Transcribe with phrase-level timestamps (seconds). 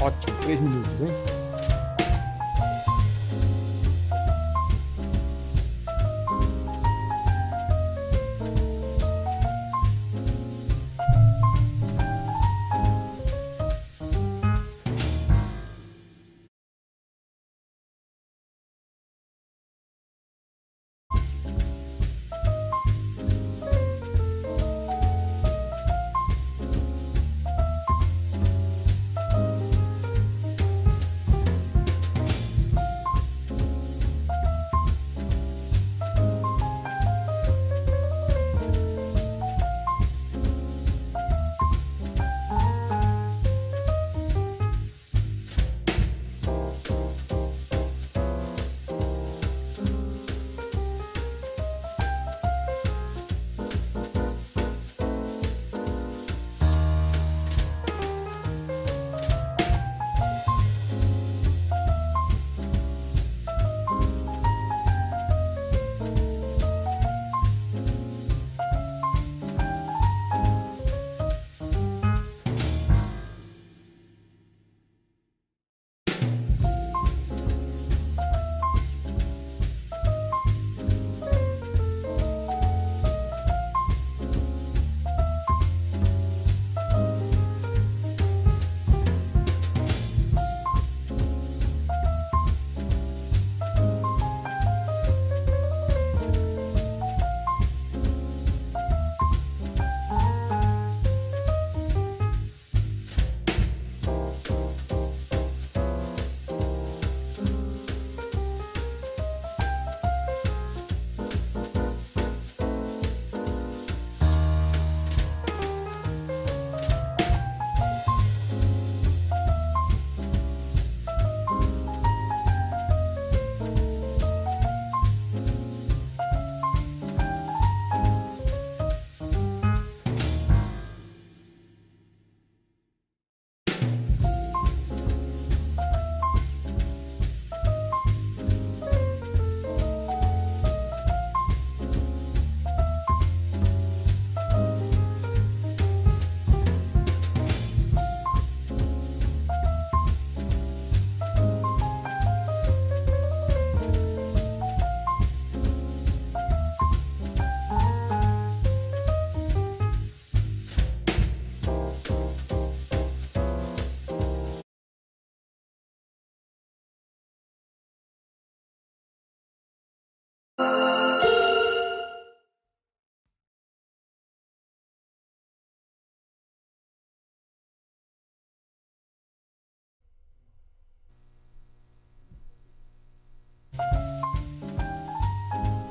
[0.00, 1.37] Ótimo, três minutos, hein?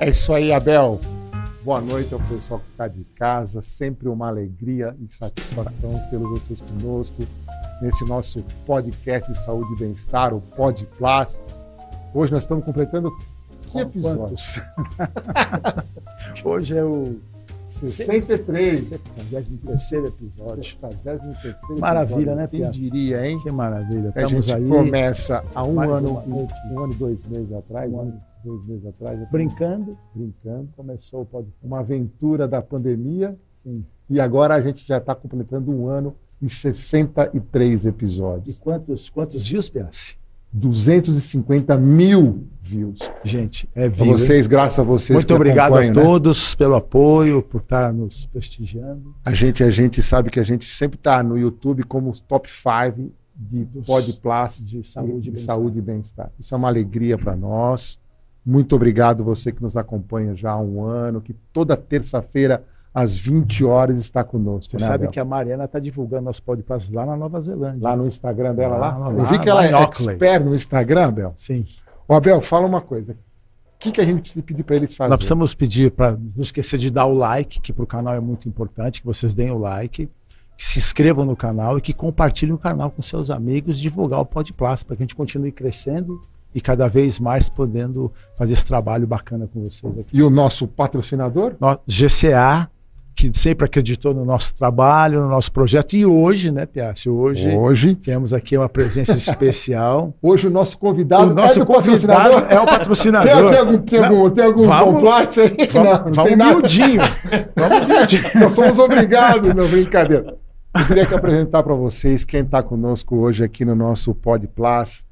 [0.00, 1.00] É isso aí, Abel.
[1.64, 3.60] Boa noite ao pessoal que está de casa.
[3.60, 7.22] Sempre uma alegria e satisfação tê-lo vocês conosco
[7.82, 11.40] nesse nosso podcast de saúde e bem-estar, o Pod Plus.
[12.14, 13.10] Hoje nós estamos completando
[13.66, 14.60] que episódios?
[16.44, 17.18] Hoje é o
[17.66, 18.84] 63.
[18.88, 20.64] 63 episódio.
[20.64, 21.20] 63
[21.78, 22.78] Maravilha, né, Quem Piazza?
[22.78, 23.38] diria, hein?
[23.40, 24.10] Que maravilha.
[24.12, 27.52] Que a Estamos gente aí começa há um mais ano, um ano e dois meses
[27.52, 28.22] atrás, Um um ano.
[28.48, 29.96] E dois meses atrás, brincando.
[30.14, 30.68] brincando.
[30.76, 31.58] Começou podcast.
[31.64, 33.84] Uma aventura da pandemia Sim.
[34.08, 38.58] e agora a gente já está completando um ano e 63 E episódios.
[38.58, 40.16] quantos, quantos views, Piazzi?
[40.52, 43.00] 250 mil views.
[43.22, 44.06] Gente, é view.
[44.06, 45.92] vocês, graças a vocês Muito obrigado a né?
[45.92, 49.14] todos pelo apoio, por estar nos prestigiando.
[49.24, 53.10] A gente, a gente sabe que a gente sempre está no YouTube como top 5
[53.36, 55.54] de Dos- Podplus de saúde e bem-estar.
[55.54, 56.32] saúde e bem-estar.
[56.40, 58.00] Isso é uma alegria para nós.
[58.48, 62.64] Muito obrigado você que nos acompanha já há um ano, que toda terça-feira
[62.94, 64.70] às 20 horas está conosco.
[64.70, 65.10] Você né, sabe Abel?
[65.10, 67.82] que a Mariana está divulgando nosso podcast lá na Nova Zelândia.
[67.82, 68.96] Lá no Instagram dela, lá.
[68.96, 70.12] Lá, Eu vi que ela é Auckland.
[70.12, 71.32] expert no Instagram, Abel.
[71.36, 71.66] Sim.
[72.08, 73.12] Ô, Abel, fala uma coisa.
[73.12, 73.16] O
[73.78, 75.10] que, que a gente precisa pedir para eles fazerem?
[75.10, 78.20] Nós precisamos pedir para não esquecer de dar o like, que para o canal é
[78.20, 80.08] muito importante, que vocês deem o like,
[80.56, 84.24] que se inscrevam no canal e que compartilhem o canal com seus amigos, divulgar o
[84.24, 86.18] Podplast para que a gente continue crescendo
[86.54, 90.16] e cada vez mais podendo fazer esse trabalho bacana com vocês aqui.
[90.16, 91.54] E o nosso patrocinador?
[91.86, 92.68] GCA,
[93.14, 97.10] que sempre acreditou no nosso trabalho, no nosso projeto, e hoje, né, Piazzi?
[97.10, 97.94] Hoje Hoje.
[97.96, 100.14] temos aqui uma presença especial.
[100.22, 103.50] Hoje o nosso convidado o nosso é do convidado é o Tem, patrocinador.
[103.50, 105.56] tem algum, tem algum, tem algum Vamos- complexo aí?
[105.72, 106.52] Vamos, não, não vamos tem nada.
[107.56, 108.34] Vamos.
[108.40, 110.36] Nós somos obrigados, não, brincadeira.
[110.78, 115.04] Eu queria que apresentar para vocês quem está conosco hoje aqui no nosso Pod Plus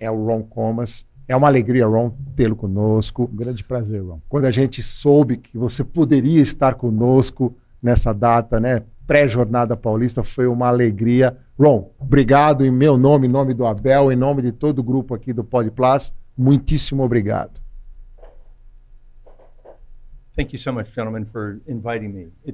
[0.00, 1.06] é o Ron Comas.
[1.28, 3.30] É uma alegria, Ron, tê-lo conosco.
[3.32, 4.18] Um grande prazer, Ron.
[4.28, 8.82] Quando a gente soube que você poderia estar conosco nessa data, né?
[9.06, 11.36] Pré-jornada paulista, foi uma alegria.
[11.58, 15.14] Ron, obrigado em meu nome, em nome do Abel, em nome de todo o grupo
[15.14, 16.12] aqui do Pod Plus.
[16.36, 17.60] Muitíssimo obrigado.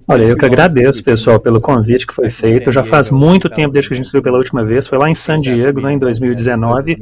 [0.08, 2.73] Olha, eu que agradeço, pessoal, pelo convite que foi feito.
[2.73, 4.87] Já faz muito tempo desde que a gente se viu pela última vez.
[4.87, 6.96] Foi lá em San Diego, né, em 2019,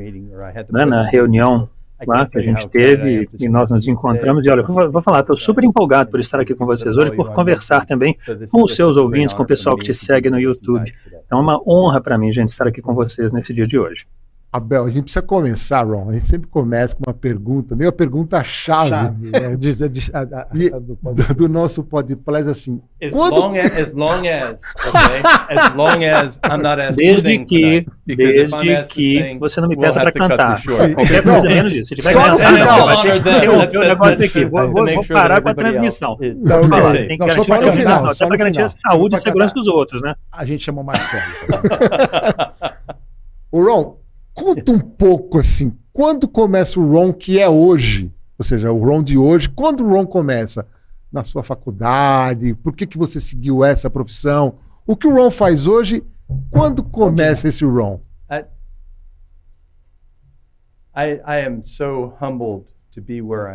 [0.70, 1.68] né, na reunião
[2.06, 4.44] lá que a gente teve e nós nos encontramos.
[4.44, 7.86] E olha, vou falar, estou super empolgado por estar aqui com vocês hoje, por conversar
[7.86, 8.16] também
[8.50, 10.90] com os seus ouvintes, com o pessoal que te segue no YouTube.
[11.30, 14.06] É uma honra para mim, gente, estar aqui com vocês nesse dia de hoje.
[14.54, 16.10] Abel, a gente precisa começar, Ron.
[16.10, 22.48] A gente sempre começa com uma pergunta, meio a pergunta-chave é, do, do, nosso podcast,
[22.48, 22.80] assim.
[23.02, 23.40] As quando...
[23.40, 25.56] long as, as long as, okay?
[25.56, 30.00] as long as I'm not asked desde to que, desde que você não me peça
[30.00, 30.62] para cantar.
[30.62, 31.88] Qualquer coisa menos disso.
[31.88, 33.02] Se tiver Só no final.
[33.68, 34.44] Tem um negócio aqui.
[34.44, 36.16] Vou, vou, vou parar com a transmissão.
[36.20, 38.06] Não, não, tem que garantir até o final.
[38.06, 40.14] Até para garantir a saúde e segurança dos outros, né?
[40.30, 41.24] A gente chama o Marcelo.
[43.54, 43.98] O Ron,
[44.34, 48.12] Conta um pouco assim, quando começa o Ron que é hoje?
[48.36, 50.66] Ou seja, o Ron de hoje, quando o Ron começa?
[51.12, 52.54] Na sua faculdade?
[52.54, 54.56] Por que, que você seguiu essa profissão?
[54.84, 56.02] O que o Ron faz hoje?
[56.50, 58.00] Quando começa esse Ron?
[60.96, 62.74] I, I am so humbled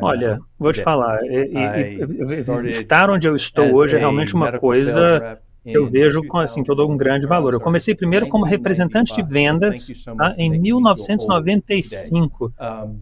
[0.02, 5.40] Olha, vou te falar, e, e, estar onde eu estou hoje é realmente uma coisa
[5.66, 7.54] eu vejo assim, que eu dou um grande valor.
[7.54, 12.54] Eu comecei primeiro como representante de vendas tá, em 1995.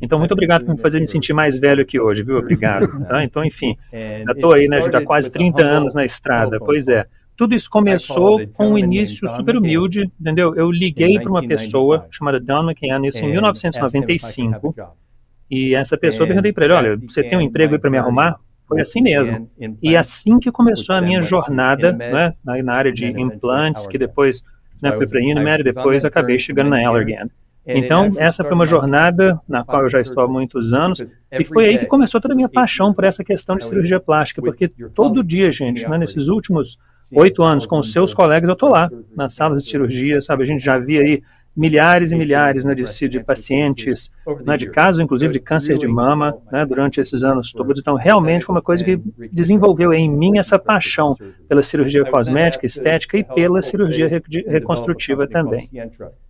[0.01, 2.37] Então, muito obrigado por me fazer me sentir mais velho aqui hoje, viu?
[2.37, 2.87] Obrigado.
[3.05, 3.23] Tá?
[3.23, 6.59] Então, enfim, já estou aí, né, já quase 30 anos na estrada.
[6.59, 7.05] Pois é.
[7.35, 10.55] Tudo isso começou com um início super humilde, entendeu?
[10.55, 14.73] Eu liguei para uma pessoa chamada Don McCann, isso em 1995,
[15.49, 18.39] e essa pessoa perguntei para ele, olha, você tem um emprego aí para me arrumar?
[18.67, 19.49] Foi assim mesmo.
[19.81, 24.43] E assim que começou a minha jornada né, na, área de implantes, que depois
[24.81, 27.29] né, fui para a Inmed, depois acabei chegando na Allergan.
[27.69, 31.65] Então, essa foi uma jornada na qual eu já estou há muitos anos, e foi
[31.65, 35.23] aí que começou toda a minha paixão por essa questão de cirurgia plástica, porque todo
[35.23, 36.77] dia, gente, né, nesses últimos
[37.13, 40.45] oito anos, com os seus colegas, eu estou lá, nas salas de cirurgia, sabe, a
[40.45, 41.21] gente já via aí
[41.57, 44.11] milhares e milhares né, de, de pacientes,
[44.45, 47.79] né, de casos, inclusive, de câncer de mama, né, durante esses anos todos.
[47.79, 49.01] Então, realmente foi uma coisa que
[49.31, 51.15] desenvolveu em mim essa paixão
[51.49, 54.07] pela cirurgia cosmética, estética e pela cirurgia
[54.47, 55.67] reconstrutiva também.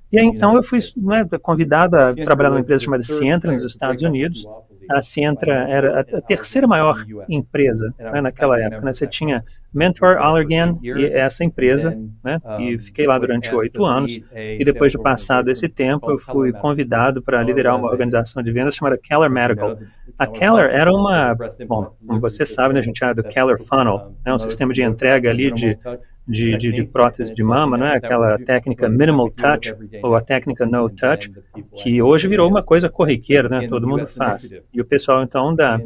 [0.10, 4.02] E aí, então, eu fui né, convidado a trabalhar numa empresa chamada Cientra, nos Estados
[4.04, 4.48] Unidos.
[4.90, 8.82] A Cientra era a terceira maior empresa né, naquela época.
[8.82, 8.94] Né?
[8.94, 9.44] Você tinha
[9.74, 12.40] Mentor, Allergan e essa empresa, né?
[12.60, 14.20] E fiquei lá durante oito anos.
[14.34, 18.76] E depois de passado esse tempo, eu fui convidado para liderar uma organização de vendas
[18.76, 19.78] chamada Keller Medical.
[20.18, 21.36] A Keller era uma,
[21.68, 24.82] bom, como você sabe, né, a gente chama do Keller Funnel, né, um sistema de
[24.82, 25.78] entrega ali de
[26.28, 27.96] de, de, de, prótese de mama, não é?
[27.96, 31.32] Aquela técnica minimal touch ou a técnica no touch,
[31.76, 33.68] que hoje virou uma coisa corriqueira, né?
[33.68, 34.52] Todo mundo faz.
[34.74, 35.80] E o pessoal então da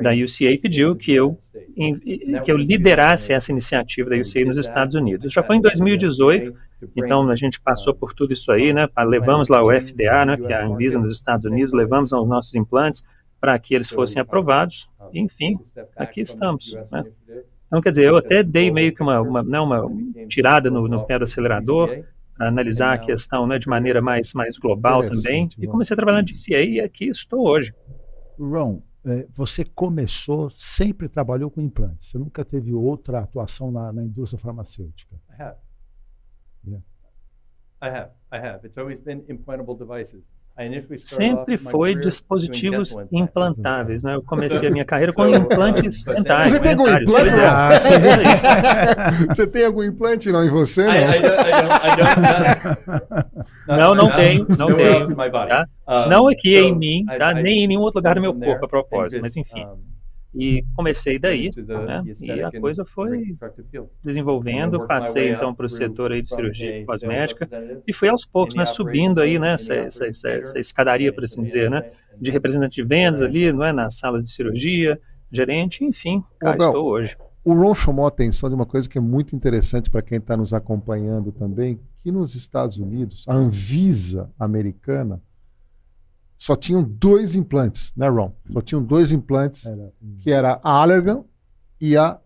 [0.00, 1.38] da UCA pediu que eu
[2.42, 5.32] que eu liderasse essa iniciativa da UCA nos Estados Unidos.
[5.32, 6.54] Já foi em 2018,
[6.96, 8.88] então a gente passou por tudo isso aí, né?
[9.06, 10.36] Levamos lá o FDA, né?
[10.36, 13.04] Que é a Anvisa nos Estados Unidos, levamos os nossos implantes
[13.38, 14.88] para que eles fossem aprovados.
[15.12, 15.58] enfim,
[15.96, 16.74] aqui estamos.
[16.90, 17.04] Né?
[17.72, 19.90] Então, quer dizer, eu até dei meio que uma, uma, né, uma
[20.28, 22.04] tirada no, no pé do acelerador,
[22.36, 26.18] para analisar a questão né, de maneira mais, mais global também, e comecei a trabalhar
[26.18, 27.74] na DCA e aqui estou hoje.
[28.38, 34.04] Ron, é, você começou, sempre trabalhou com implantes, você nunca teve outra atuação na, na
[34.04, 35.16] indústria farmacêutica?
[35.30, 35.56] I have.
[36.66, 36.84] Yeah.
[37.80, 38.10] I have.
[38.30, 38.66] I have.
[38.66, 40.22] It's always been implantable devices.
[40.98, 44.14] Sempre foi dispositivos implantáveis, né?
[44.14, 46.52] Eu comecei a minha carreira com implantes dentários.
[46.52, 47.30] Você tem algum implante?
[47.40, 47.70] Ah,
[49.34, 50.86] você tem algum implante não em você?
[53.66, 55.16] Não, não, não tenho, não tenho.
[55.48, 55.66] Tá?
[56.08, 57.32] Não aqui em mim, tá?
[57.34, 59.66] Nem em nenhum outro lugar do meu corpo a propósito, mas enfim.
[60.34, 62.02] E comecei daí, né?
[62.22, 63.36] e a coisa foi
[64.02, 64.86] desenvolvendo.
[64.86, 67.48] Passei então para o setor aí de cirurgia cosmética
[67.86, 71.42] e fui aos poucos, né, subindo aí, né, essa, essa, essa, essa escadaria, por assim
[71.42, 74.98] dizer, né, de representante de vendas ali, não é, nas salas de cirurgia,
[75.30, 77.16] gerente, enfim, cá estou hoje.
[77.44, 80.36] O Ron chamou a atenção de uma coisa que é muito interessante para quem está
[80.36, 85.20] nos acompanhando também, que nos Estados Unidos, a Anvisa americana
[86.42, 88.34] só tinham dois implantes, né, Ron?
[88.52, 89.92] Só tinham dois implantes, era.
[90.18, 91.22] que era a Allergan
[91.80, 92.18] e a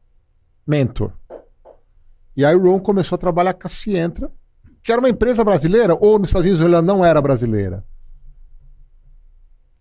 [0.67, 1.13] Mentor.
[2.35, 4.33] E aí o Ron começou a trabalhar com a Cientra,
[4.83, 7.85] que era uma empresa brasileira, ou nos Estados Unidos ela não era brasileira.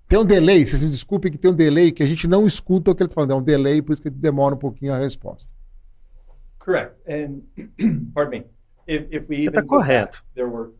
[0.05, 2.91] Tem um delay, vocês me desculpem que tem um delay que a gente não escuta
[2.91, 4.97] o que ele está falando, é um delay, por isso que demora um pouquinho a
[4.97, 5.53] resposta.
[6.59, 6.93] Correct.
[7.07, 7.39] And,
[8.13, 8.45] pardon me.
[8.87, 10.23] Você está correto.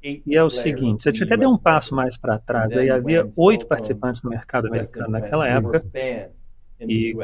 [0.03, 3.65] E é o seguinte, você até deu um passo mais para trás, aí havia oito
[3.65, 5.83] participantes no mercado americano naquela época,
[6.79, 7.15] e,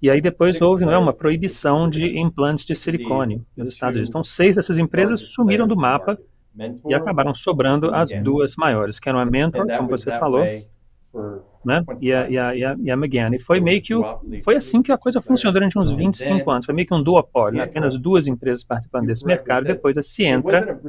[0.00, 4.08] e aí depois houve não é, uma proibição de implantes de silicone nos Estados Unidos.
[4.08, 6.18] Então, seis dessas empresas sumiram do mapa
[6.88, 10.44] e acabaram sobrando as duas maiores, que eram a Mentor, como você falou,
[11.64, 11.84] né?
[12.00, 13.34] E a, e a, e a, e a McGann.
[13.34, 14.04] E foi meio que o,
[14.42, 16.66] foi assim que a coisa funcionou durante uns 25 anos.
[16.66, 17.64] Foi meio que um duopólio, né?
[17.64, 19.64] apenas duas empresas participando desse mercado.
[19.64, 20.80] Depois a Cientra.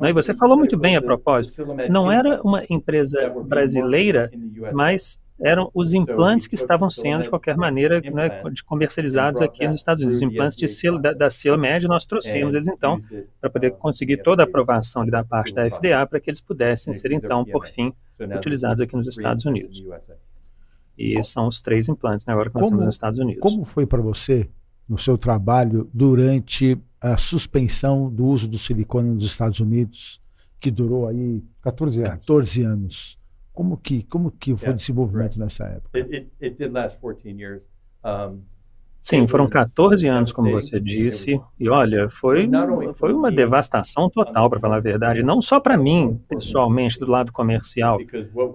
[0.00, 0.10] Né?
[0.10, 1.66] E você falou muito bem a propósito.
[1.88, 4.30] Não era uma empresa brasileira,
[4.72, 10.04] mas eram os implantes que estavam sendo, de qualquer maneira, né, comercializados aqui nos Estados
[10.04, 10.22] Unidos.
[10.22, 11.28] Os implantes de selo, da, da
[11.58, 13.00] Med, nós trouxemos eles, então,
[13.40, 17.12] para poder conseguir toda a aprovação da parte da FDA, para que eles pudessem ser,
[17.12, 19.82] então, por fim, utilizados aqui nos Estados Unidos.
[20.98, 23.40] E são os três implantes, né, agora que nós como, temos nos Estados Unidos.
[23.40, 24.48] Como foi para você,
[24.88, 30.20] no seu trabalho, durante a suspensão do uso do silicone nos Estados Unidos,
[30.60, 32.10] que durou aí 14 anos?
[32.10, 33.19] 14 anos.
[33.52, 35.98] Como que, como que foi o desenvolvimento nessa época?
[35.98, 36.62] It, it, it
[39.00, 42.48] Sim, foram 14 anos, como você disse, e olha, foi,
[42.94, 47.32] foi uma devastação total, para falar a verdade, não só para mim, pessoalmente, do lado
[47.32, 47.98] comercial,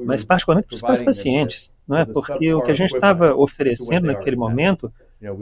[0.06, 2.06] mas particularmente para os pacientes, não é?
[2.06, 4.94] porque o que a gente estava oferecendo naquele momento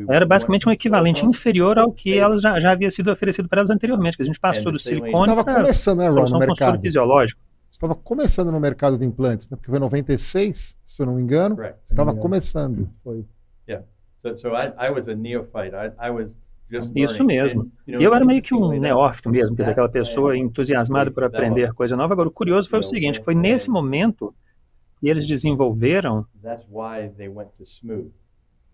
[0.07, 3.69] era basicamente um equivalente inferior ao que ela já, já havia sido oferecido para elas
[3.69, 6.79] anteriormente, que a gente passou do silicone para começando, né, Ron, no mercado.
[6.79, 7.41] fisiológico
[7.73, 9.57] estava começando no mercado de implantes, né?
[9.57, 12.21] porque foi em 96, se eu não me engano, estava yeah.
[12.21, 12.89] começando.
[13.03, 13.25] Foi.
[13.67, 13.85] Yeah.
[14.21, 15.73] So, so I, I was a neophyte.
[15.75, 16.35] I, I was
[16.95, 17.71] isso mesmo.
[17.85, 21.71] E eu era meio que um neófito mesmo, quer dizer, aquela pessoa entusiasmada por aprender
[21.73, 22.13] coisa nova.
[22.13, 24.33] Agora, o curioso foi o seguinte, foi nesse momento
[24.99, 26.25] que eles desenvolveram...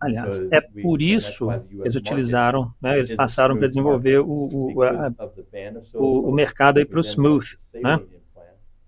[0.00, 5.12] Aliás, é por isso que eles utilizaram, né, eles passaram para desenvolver o, o, a,
[5.92, 8.00] o, o mercado para o Smooth, né?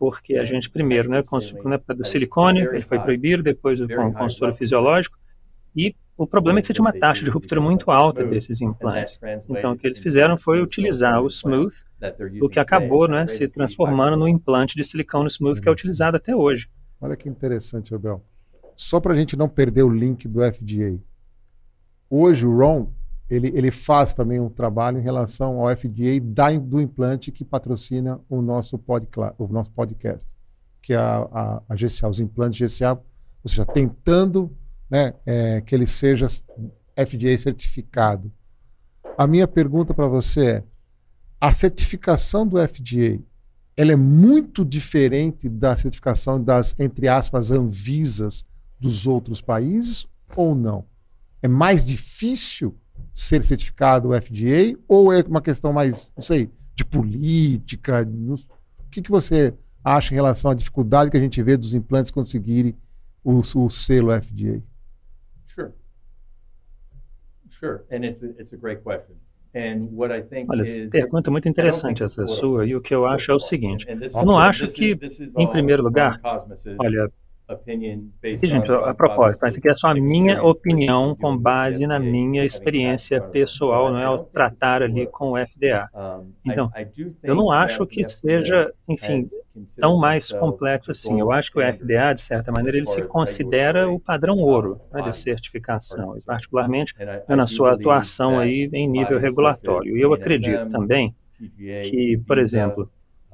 [0.03, 4.25] Porque a gente primeiro, né, com, né, do silicone, ele foi proibido, depois com, com
[4.25, 5.17] o soro fisiológico,
[5.77, 9.21] e o problema é que você tinha uma taxa de ruptura muito alta desses implantes.
[9.49, 11.73] Então, o que eles fizeram foi utilizar o smooth,
[12.41, 16.35] o que acabou né, se transformando no implante de silicone smooth que é utilizado até
[16.35, 16.69] hoje.
[17.01, 18.25] Olha que interessante, Abel.
[18.77, 20.99] Só para a gente não perder o link do FDA.
[22.11, 22.91] Hoje o Ron
[23.33, 28.21] ele, ele faz também um trabalho em relação ao FDA da, do implante que patrocina
[28.29, 30.29] o nosso, podcast, o nosso podcast,
[30.83, 34.55] que é a, a, a GCA, os implantes GCA, ou seja, tentando
[34.91, 36.27] né, é, que ele seja
[36.95, 38.31] FDA certificado.
[39.17, 40.65] A minha pergunta para você é:
[41.41, 43.19] a certificação do FDA
[43.75, 48.45] ela é muito diferente da certificação das, entre aspas, Anvisas
[48.79, 50.85] dos outros países ou não?
[51.41, 52.77] É mais difícil
[53.13, 58.07] ser certificado FDA ou é uma questão mais, não sei, de política?
[58.09, 59.55] o que, que você
[59.85, 62.75] acha em relação à dificuldade que a gente vê dos implantes conseguirem
[63.23, 64.63] o, o selo FDA?
[65.47, 65.73] Sure.
[67.51, 67.81] Sure.
[67.91, 69.17] And it's a, it's a great question.
[70.49, 74.25] Olha, pergunta muito interessante essa sua, e o que eu acho é o seguinte: eu
[74.25, 74.99] não acho que,
[75.37, 76.19] em primeiro lugar,
[76.79, 77.13] olha,
[78.47, 83.21] gente, a propósito, isso aqui é só a minha opinião com base na minha experiência
[83.21, 85.89] pessoal, não é, ao tratar ali com o FDA.
[86.45, 86.71] Então,
[87.23, 89.27] eu não acho que seja, enfim,
[89.79, 91.21] tão mais complexo assim.
[91.21, 95.03] Eu acho que o FDA, de certa maneira, ele se considera o padrão ouro né,
[95.03, 96.95] de certificação, e particularmente
[97.29, 99.97] na sua atuação aí em nível regulatório.
[99.97, 101.15] E eu acredito também
[101.85, 102.91] que, por exemplo,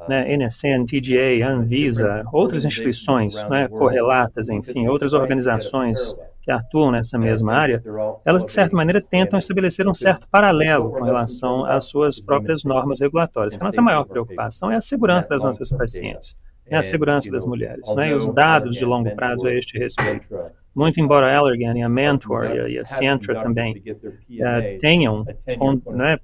[0.09, 7.53] né, NSN, TGA, Anvisa, outras instituições né, correlatas, enfim, outras organizações que atuam nessa mesma
[7.53, 7.83] área,
[8.25, 13.01] elas, de certa maneira, tentam estabelecer um certo paralelo com relação às suas próprias normas
[13.01, 13.55] regulatórias.
[13.61, 17.93] A nossa maior preocupação é a segurança das nossas pacientes, é a segurança das mulheres,
[17.95, 20.27] né, e os dados de longo prazo a este respeito
[20.79, 25.25] muito embora a Allergan e a Mentor e a, a Sientra também uh, tenham,
[25.93, 26.19] né,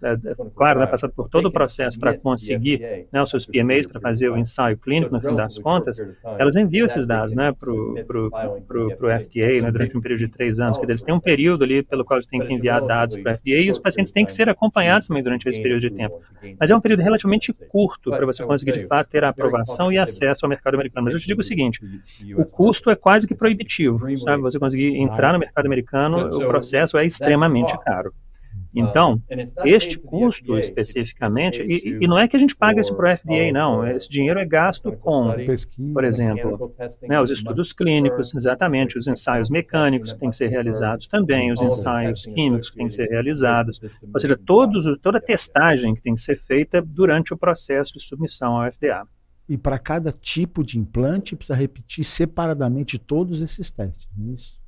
[0.54, 4.30] claro, né, passado por todo o processo para conseguir né, os seus PMAs para fazer
[4.30, 5.98] o ensaio clínico, no fim das contas,
[6.38, 10.78] elas enviam esses dados né, para o FDA né, durante um período de três anos,
[10.78, 13.36] que eles têm um período ali pelo qual eles têm que enviar dados para o
[13.36, 16.20] FDA e os pacientes têm que ser acompanhados também durante esse período de tempo.
[16.60, 19.98] Mas é um período relativamente curto para você conseguir, de fato, ter a aprovação e
[19.98, 21.06] acesso ao mercado americano.
[21.06, 21.80] Mas eu te digo o seguinte,
[22.36, 24.43] o custo é quase que proibitivo, sabe?
[24.44, 28.12] Você conseguir entrar no mercado americano, o processo é extremamente caro.
[28.74, 29.22] Então,
[29.64, 33.52] este custo especificamente, e, e, não é que a gente paga isso para o FDA,
[33.52, 33.86] não.
[33.86, 35.32] Esse dinheiro é gasto com,
[35.92, 41.06] por exemplo, né, os estudos clínicos, exatamente, os ensaios mecânicos que têm que ser realizados
[41.06, 43.80] também, os ensaios químicos que têm que ser realizados,
[44.12, 48.02] ou seja, todos, toda a testagem que tem que ser feita durante o processo de
[48.02, 49.06] submissão ao FDA.
[49.48, 54.64] E para cada tipo de implante, precisa repetir separadamente todos esses testes, não é isso?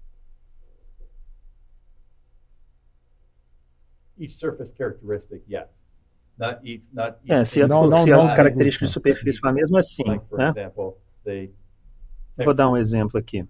[4.19, 5.69] each surface characteristic, yes.
[6.39, 9.49] Not each, not each é, se a, não, não, se a característica de superfície for
[9.49, 10.05] a mesma, sim.
[10.07, 10.49] Like, né?
[10.49, 10.97] example,
[12.45, 13.47] Vou dar um exemplo aqui.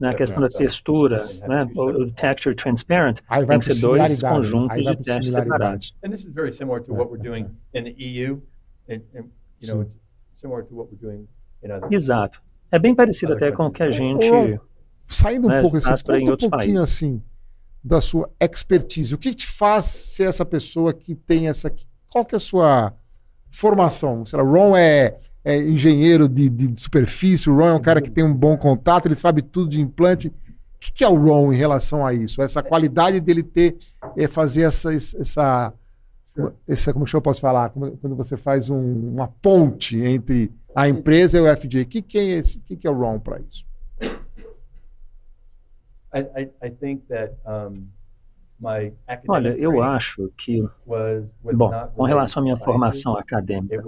[0.00, 5.32] Na questão da textura, né, o, texture transparent, tem que ser dois conjuntos de testes
[5.32, 5.96] separados.
[6.04, 8.40] And this is very similar to what we're doing in the EU,
[8.88, 9.24] and, and
[9.60, 9.86] you know.
[11.90, 12.42] Exato.
[12.70, 14.26] É bem parecido até com o que a gente
[15.06, 16.82] saindo um né, pouco assim, conta um pouquinho países.
[16.82, 17.22] assim
[17.82, 19.14] da sua expertise.
[19.14, 21.72] O que te faz ser essa pessoa que tem essa.
[22.10, 22.94] Qual que é a sua
[23.50, 24.24] formação?
[24.24, 28.10] Sei lá, Ron é, é engenheiro de, de, superfície, o Ron é um cara que
[28.10, 30.28] tem um bom contato, ele sabe tudo de implante.
[30.28, 30.32] O
[30.80, 32.40] que, que é o Ron em relação a isso?
[32.40, 33.76] Essa qualidade dele ter,
[34.16, 35.72] é fazer essa, essa,
[36.66, 37.70] essa como que eu posso falar?
[37.70, 41.82] Quando você faz um, uma ponte entre a empresa e o FJ.
[41.82, 42.58] O que, que é esse?
[42.58, 43.64] O que, que é o Ron para isso?
[49.28, 53.82] Olha, eu acho que, bom, com relação à minha formação acadêmica,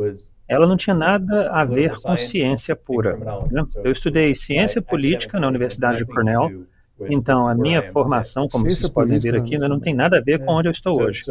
[0.48, 3.16] ela não tinha nada a ver com ciência pura.
[3.16, 3.64] Né?
[3.82, 6.66] Eu estudei ciência política na Universidade de Cornell,
[7.00, 10.44] então a minha formação, como vocês podem ver aqui, né, não tem nada a ver
[10.44, 11.24] com onde eu estou hoje.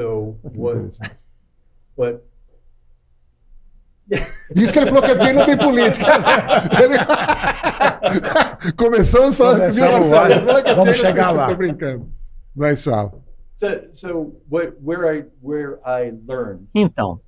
[4.54, 6.06] Diz que ele falou que é porque não tem política.
[6.82, 6.96] Ele...
[8.78, 11.44] Começamos falando Começamos, que Marcelo, é Vamos chegar lá.
[11.44, 12.10] Estou brincando.
[12.56, 13.12] Vai, Sala.
[13.58, 16.14] So, so where I, where I
[16.74, 17.22] então,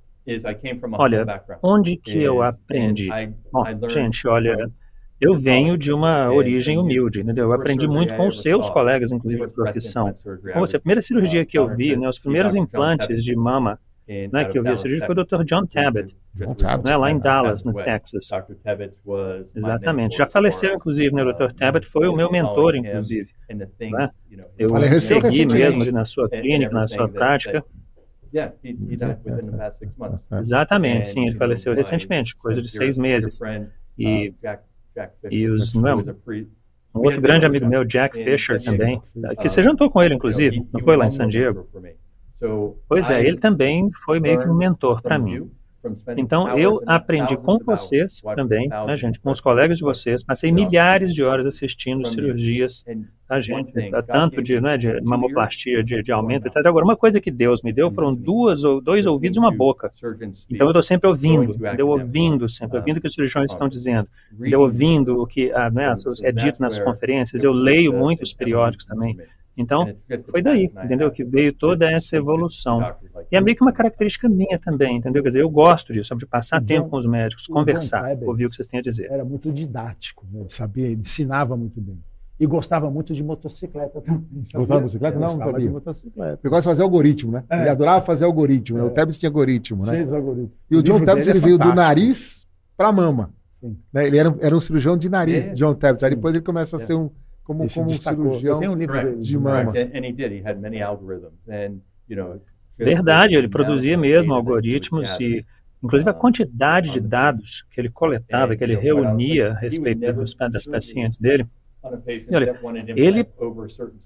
[0.92, 3.08] olha, onde que eu aprendi?
[3.50, 4.70] Bom, gente, olha,
[5.20, 7.46] eu venho de uma origem humilde, entendeu?
[7.46, 10.14] Eu aprendi muito com os seus colegas, inclusive de profissão.
[10.56, 13.78] Você, a primeira cirurgia que eu vi, né, os primeiros implantes de mama
[14.32, 15.44] né, que eu vi a cirurgia foi o Dr.
[15.44, 16.16] John Tabbitt.
[16.86, 18.26] Né, lá em Dallas, no Texas.
[19.54, 20.16] Exatamente.
[20.16, 21.22] Já faleceu, inclusive, né?
[21.22, 21.52] O Dr.
[21.52, 23.28] Tabbitt foi o meu mentor, inclusive.
[23.90, 24.10] Né?
[24.58, 24.68] Eu
[25.00, 27.62] segui mesmo na sua clínica, na sua prática.
[30.38, 33.38] Exatamente, sim, ele faleceu recentemente, coisa de seis meses.
[33.98, 34.32] E,
[35.30, 36.02] e os, não,
[36.94, 39.00] um outro grande amigo meu, Jack Fisher, também,
[39.40, 41.68] que você jantou com ele, inclusive, não foi lá em San Diego?
[42.88, 45.50] Pois é, ele também foi meio que um mentor para mim.
[46.16, 51.14] Então, eu aprendi com vocês também, né, gente, com os colegas de vocês, passei milhares
[51.14, 52.84] de horas assistindo cirurgias
[53.28, 53.72] a gente,
[54.06, 56.66] tanto de, né, de mamoplastia, de, de aumento, etc.
[56.66, 59.92] Agora, uma coisa que Deus me deu foram duas ou dois ouvidos e uma boca.
[60.50, 64.08] Então, eu estou sempre ouvindo, eu ouvindo sempre, ouvindo o que os cirurgiões estão dizendo,
[64.40, 69.16] eu ouvindo o que ah, né, é dito nas conferências, eu leio muitos periódicos também.
[69.58, 69.92] Então,
[70.30, 71.10] foi daí, entendeu?
[71.10, 72.80] Que veio toda essa evolução.
[73.30, 75.20] E é meio que uma característica minha também, entendeu?
[75.20, 78.54] Quer dizer, eu gosto disso, de passar tempo com os médicos, conversar, ouvir o que
[78.54, 79.10] vocês têm a dizer.
[79.10, 80.44] Era muito didático, né?
[80.46, 81.98] sabia, ele ensinava muito bem.
[82.40, 84.44] E gostava muito de motocicleta também.
[84.44, 84.60] Sabia?
[84.60, 85.18] Gostava de motocicleta?
[85.18, 85.66] Não, não sabia.
[85.66, 86.40] de motocicleta.
[86.44, 87.44] Ele gosta de fazer algoritmo, né?
[87.50, 87.60] É.
[87.62, 88.84] Ele adorava fazer algoritmo, né?
[88.84, 88.90] O é.
[88.90, 89.90] Tebs tinha algoritmo, né?
[89.90, 90.52] Seis algoritmos.
[90.70, 93.34] E o, o John Tebs ele é veio do nariz para a mama.
[93.92, 94.06] Né?
[94.06, 95.54] Ele era, era um cirurgião de nariz, é.
[95.54, 96.04] John Tebs.
[96.04, 97.10] Aí depois ele começa a ser um
[97.48, 99.72] como, como um cirurgião um livro de mama.
[102.76, 105.46] Verdade, ele produzia mesmo algoritmos e,
[105.82, 110.66] inclusive, a quantidade de dados que ele coletava, que ele reunia a respeito dos, das
[110.66, 111.46] pacientes dele,
[112.28, 112.58] e olha,
[112.96, 113.26] ele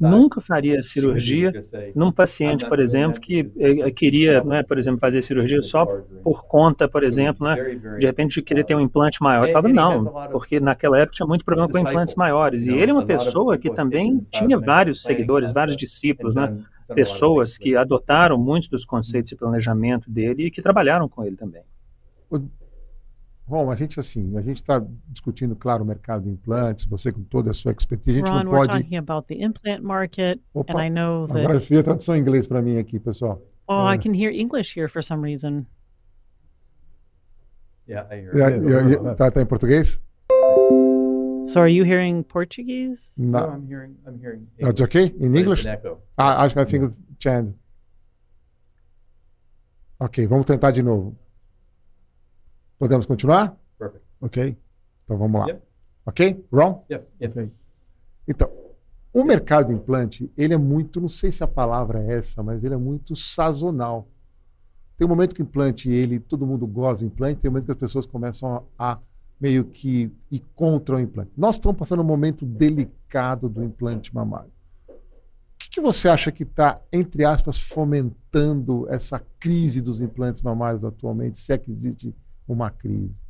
[0.00, 1.52] nunca faria cirurgia
[1.94, 5.87] num paciente, por exemplo, que eh, queria, né, por exemplo, fazer cirurgia só
[6.22, 7.56] por conta, por exemplo, né,
[7.98, 9.44] de repente de querer ter um implante maior.
[9.44, 12.66] Ele falava, não, porque naquela época tinha muito problema com implantes maiores.
[12.66, 16.54] E ele é uma pessoa que também tinha vários seguidores, vários discípulos, né,
[16.94, 21.62] pessoas que adotaram muitos dos conceitos de planejamento dele e que trabalharam com ele também.
[23.46, 27.22] Bom, a gente assim, a gente está discutindo, claro, o mercado de implantes, você com
[27.24, 28.72] toda a sua expertise, a gente Ron, não pode...
[28.72, 31.40] talking about the implant market, Opa, and I know that...
[31.40, 33.42] Agora eu a tradução em inglês para mim aqui, pessoal.
[33.68, 33.94] Oh, é.
[33.94, 35.66] I can hear English here for some reason.
[37.88, 38.37] Yeah, I hear.
[38.37, 40.00] Yeah, yeah, yeah, tá, tá em português?
[41.48, 43.11] So are you hearing Portuguese?
[43.18, 43.96] No, no I'm hearing.
[44.07, 44.46] I'm hearing.
[44.59, 44.64] English.
[44.64, 45.66] That's okay in English.
[46.16, 47.55] Ah, acho que I think it's Chand.
[49.98, 51.16] Ok, vamos tentar de novo.
[52.82, 53.56] Podemos continuar?
[53.78, 54.04] Perfect.
[54.20, 54.58] Ok?
[55.04, 55.56] Então vamos lá.
[56.04, 56.44] Ok?
[56.52, 56.84] Ron?
[56.90, 57.06] Yes.
[57.20, 57.30] yes.
[57.30, 57.52] Okay.
[58.26, 58.50] Então,
[59.12, 62.64] O mercado de implante, ele é muito, não sei se a palavra é essa, mas
[62.64, 64.08] ele é muito sazonal.
[64.96, 67.66] Tem um momento que o implante, ele, todo mundo gosta do implante, tem um momento
[67.66, 68.98] que as pessoas começam a, a
[69.40, 71.30] meio que ir contra o implante.
[71.36, 74.50] Nós estamos passando um momento delicado do implante mamário.
[74.88, 74.94] O
[75.56, 81.38] que, que você acha que está, entre aspas, fomentando essa crise dos implantes mamários atualmente,
[81.38, 82.12] se é que existe
[82.52, 83.20] uma crise?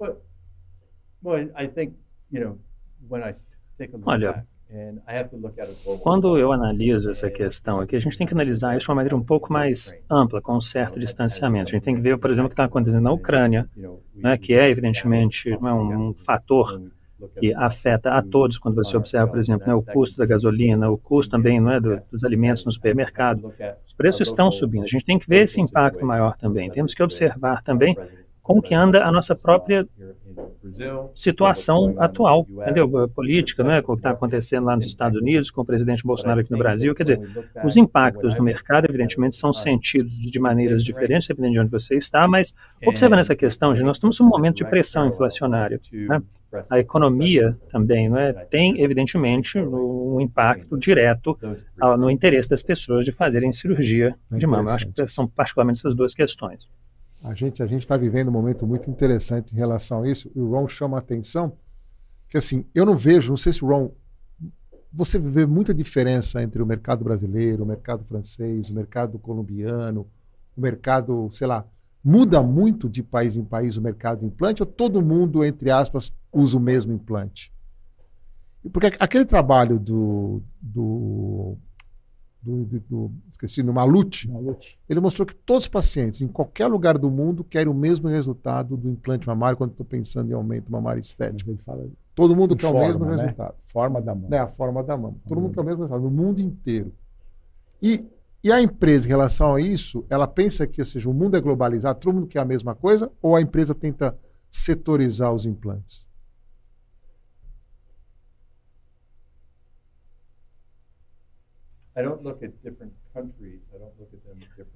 [0.00, 0.16] Well,
[1.22, 1.96] well I think,
[2.30, 2.58] you know,
[3.08, 3.32] when I
[4.04, 4.46] Olha,
[6.00, 9.14] quando eu analiso essa questão aqui, a gente tem que analisar isso de uma maneira
[9.14, 11.70] um pouco mais ampla, com um certo distanciamento.
[11.70, 13.68] A gente tem que ver, por exemplo, o que está acontecendo na Ucrânia,
[14.14, 16.80] né, que é evidentemente é um, um fator
[17.38, 20.98] que afeta a todos quando você observa, por exemplo, né, o custo da gasolina, o
[20.98, 23.52] custo também não é, do, dos alimentos no supermercado.
[23.84, 24.84] Os preços estão subindo.
[24.84, 26.70] A gente tem que ver esse impacto maior também.
[26.70, 27.96] Temos que observar também
[28.46, 29.88] como que anda a nossa própria
[31.12, 33.08] situação atual, entendeu?
[33.08, 33.82] Política, né?
[33.82, 36.58] Com o que está acontecendo lá nos Estados Unidos, com o presidente Bolsonaro aqui no
[36.58, 36.94] Brasil.
[36.94, 37.20] Quer dizer,
[37.64, 42.28] os impactos no mercado, evidentemente, são sentidos de maneiras diferentes, dependendo de onde você está,
[42.28, 42.54] mas
[42.86, 45.80] observando essa questão, de nós estamos num momento de pressão inflacionária.
[45.92, 46.22] Né?
[46.70, 51.36] A economia também não é, tem, evidentemente, um impacto direto
[51.98, 54.70] no interesse das pessoas de fazerem cirurgia de mama.
[54.70, 56.70] Eu acho que são particularmente essas duas questões.
[57.22, 60.30] A gente a está vivendo um momento muito interessante em relação a isso.
[60.34, 61.56] E o Ron chama a atenção
[62.28, 63.90] que assim eu não vejo, não sei se o Ron
[64.92, 70.06] você vê muita diferença entre o mercado brasileiro, o mercado francês, o mercado colombiano,
[70.56, 71.66] o mercado, sei lá,
[72.02, 76.14] muda muito de país em país o mercado de implante ou todo mundo, entre aspas,
[76.32, 77.52] usa o mesmo implante?
[78.72, 81.56] Porque aquele trabalho do, do
[82.46, 86.68] do, do, do esqueci, no Malute, Malute, ele mostrou que todos os pacientes, em qualquer
[86.68, 90.70] lugar do mundo, querem o mesmo resultado do implante mamário quando estou pensando em aumento
[90.70, 91.50] mamário estético.
[91.50, 93.16] Ele fala, Todo mundo quer forma, o mesmo né?
[93.16, 93.54] resultado.
[93.64, 94.36] Forma da mama.
[94.36, 95.16] É, a forma da mama.
[95.28, 96.92] Todo mundo quer o mesmo resultado, no mundo inteiro.
[97.82, 98.06] E,
[98.42, 101.40] e a empresa, em relação a isso, ela pensa que, ou seja, o mundo é
[101.40, 104.16] globalizado, todo mundo quer a mesma coisa, ou a empresa tenta
[104.50, 106.05] setorizar os implantes?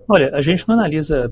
[0.09, 1.31] Olha, a gente não analisa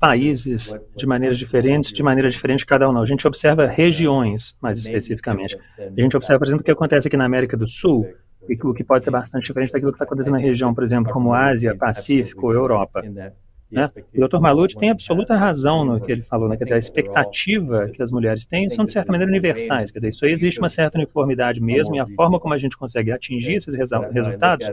[0.00, 3.02] países de maneiras diferentes, de maneira diferente cada um, não.
[3.02, 5.56] A gente observa regiões, mais especificamente.
[5.78, 8.06] A gente observa, por exemplo, o que acontece aqui na América do Sul,
[8.48, 11.12] e o que pode ser bastante diferente daquilo que está acontecendo na região, por exemplo,
[11.12, 13.02] como Ásia, Pacífico, Europa.
[13.70, 13.86] Né?
[14.14, 14.38] O Dr.
[14.40, 16.56] Malute tem absoluta razão no que ele falou, né?
[16.56, 20.10] quer dizer, a expectativa que as mulheres têm são, de certa maneira, universais, quer dizer,
[20.10, 23.54] isso aí existe uma certa uniformidade mesmo, e a forma como a gente consegue atingir
[23.54, 24.70] esses resultados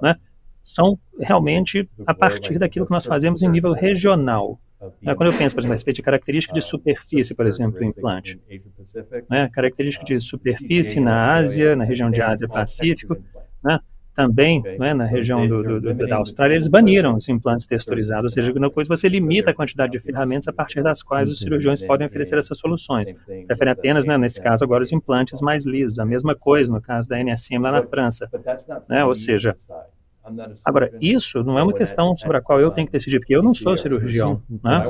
[0.00, 0.16] né,
[0.62, 4.60] são realmente a partir daquilo que nós fazemos em nível regional.
[5.00, 7.84] Né, quando eu penso, por exemplo, a respeito de característica de superfície, por exemplo, do
[7.84, 8.40] implante,
[9.30, 13.16] né, característica de superfície na Ásia, na região de Ásia-Pacífico,
[13.62, 13.78] né,
[14.14, 18.30] também né, na região do, do, do, da Austrália, eles baniram os implantes texturizados, ou
[18.30, 22.06] seja, depois você limita a quantidade de ferramentas a partir das quais os cirurgiões podem
[22.06, 23.12] oferecer essas soluções.
[23.46, 25.98] Preferem apenas, né, nesse caso agora, os implantes mais lisos.
[25.98, 28.28] A mesma coisa no caso da NSM lá na França.
[28.88, 29.56] Né, ou seja,
[30.64, 33.42] Agora, isso não é uma questão sobre a qual eu tenho que decidir, porque eu
[33.42, 34.40] não sou cirurgião.
[34.48, 34.84] Né?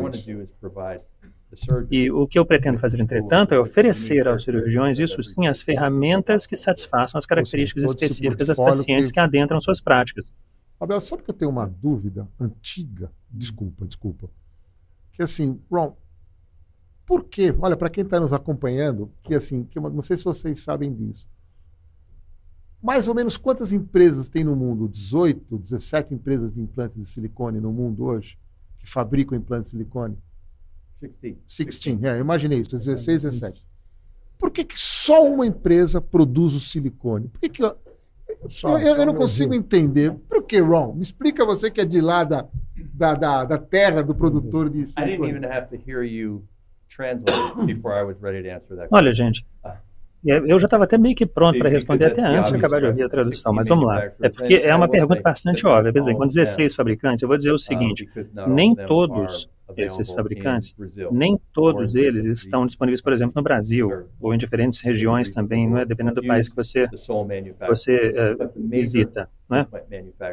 [1.90, 6.46] E o que eu pretendo fazer, entretanto, é oferecer aos cirurgiões, isso sim, as ferramentas
[6.46, 10.32] que satisfaçam as características específicas das pacientes que adentram suas práticas.
[10.80, 13.12] Abel, sabe que eu tenho uma dúvida antiga?
[13.30, 14.30] Desculpa, desculpa.
[15.12, 15.94] Que assim, Ron,
[17.04, 17.54] por quê?
[17.60, 21.28] Olha, para quem está nos acompanhando, que assim, que não sei se vocês sabem disso.
[22.82, 24.88] Mais ou menos quantas empresas tem no mundo?
[24.88, 28.38] 18, 17 empresas de implantes de silicone no mundo hoje
[28.76, 30.18] que fabricam implantes de silicone?
[31.00, 31.36] 16.
[31.48, 33.64] 16, é, eu imaginei isso, 16, 17.
[34.38, 37.28] Por que, que só uma empresa produz o silicone?
[37.28, 37.76] Por que, que eu,
[38.64, 40.12] eu, eu, eu não consigo entender.
[40.28, 40.94] Por que, Ron?
[40.94, 42.46] Me explica você que é de lá da,
[42.92, 45.32] da, da, da terra do produtor de silicone.
[48.90, 49.76] Olha, gente, ah.
[50.24, 53.02] Eu já estava até meio que pronto para responder até antes de acabar de ouvir
[53.02, 54.04] a tradução, mas vamos lá.
[54.20, 55.90] É porque é uma pergunta bastante óbvia.
[55.92, 58.08] Bem, com 16 fabricantes, eu vou dizer o seguinte:
[58.46, 60.74] nem todos esses fabricantes,
[61.10, 65.78] nem todos eles estão disponíveis, por exemplo, no Brasil ou em diferentes regiões também, não
[65.78, 65.84] é?
[65.84, 66.86] Dependendo do país que você
[67.68, 69.66] você uh, visita, né?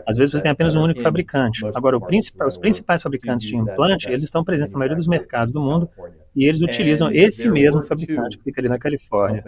[0.07, 1.65] Às vezes você tem apenas um único fabricante.
[1.75, 5.61] Agora, principal, os principais fabricantes de implante, eles estão presentes na maioria dos mercados do
[5.61, 5.89] mundo
[6.35, 9.43] e eles utilizam esse mesmo fabricante que fica ali na Califórnia.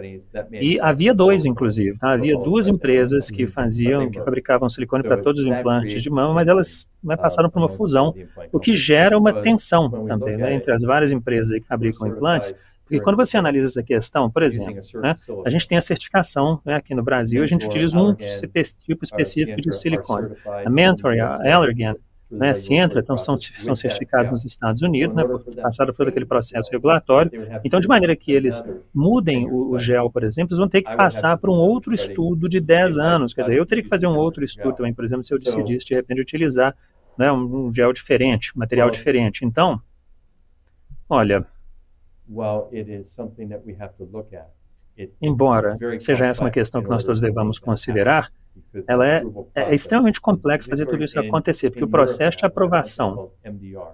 [0.52, 2.12] E havia dois, inclusive, tá?
[2.12, 6.48] Havia duas empresas que faziam, que fabricavam silicone para todos os implantes de mama, mas
[6.48, 6.86] elas
[7.16, 8.14] passaram por uma fusão,
[8.52, 13.00] o que gera uma tensão também né, entre as várias empresas que fabricam implantes, Porque
[13.00, 16.94] quando você analisa essa questão, por exemplo, né, a gente tem a certificação né, aqui
[16.94, 20.32] no Brasil, a gente utiliza um tipo específico de silicone.
[20.64, 21.94] A Mentor a Allergan,
[22.32, 25.22] né, se entra, então são, são certificados nos Estados Unidos, né,
[25.60, 27.30] passaram por aquele processo regulatório.
[27.62, 28.64] Então, de maneira que eles
[28.94, 32.48] mudem o, o, gel, por exemplo, eles vão ter que passar por um outro estudo
[32.48, 33.34] de 10 anos.
[33.34, 35.86] Quer dizer, eu teria que fazer um outro estudo também, por exemplo, se eu decidisse
[35.86, 36.74] de repente utilizar
[37.18, 39.44] né, um, um gel diferente, um material diferente.
[39.44, 39.80] Então,
[41.08, 41.46] olha,
[45.20, 48.30] embora seja essa uma questão que nós todos devamos considerar,
[48.86, 49.22] ela é,
[49.54, 53.30] é, extremamente complexa fazer tudo isso acontecer, porque o processo de aprovação,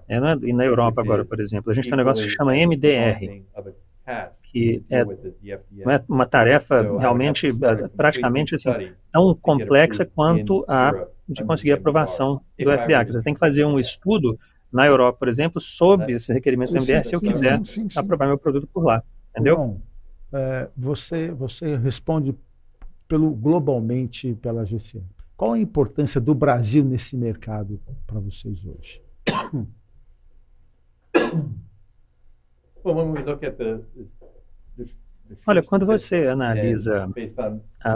[0.09, 2.55] é, né, e na Europa agora, por exemplo, a gente tem um negócio que chama
[2.55, 3.43] MDR,
[4.45, 8.71] que é, é uma tarefa realmente, é, praticamente assim,
[9.13, 10.93] tão complexa quanto a
[11.29, 13.05] de conseguir a aprovação do FDA.
[13.05, 14.39] Você tem que fazer um estudo
[14.73, 17.61] na Europa, por exemplo, sob esses requerimentos do MDR, se eu quiser
[17.97, 19.03] aprovar meu produto por lá.
[19.31, 19.79] Entendeu?
[20.33, 22.35] É, você, você responde
[23.07, 25.07] pelo globalmente pela GCM.
[25.37, 29.03] Qual a importância do Brasil nesse mercado para vocês hoje?
[35.47, 37.13] Olha, quando você analisa uh,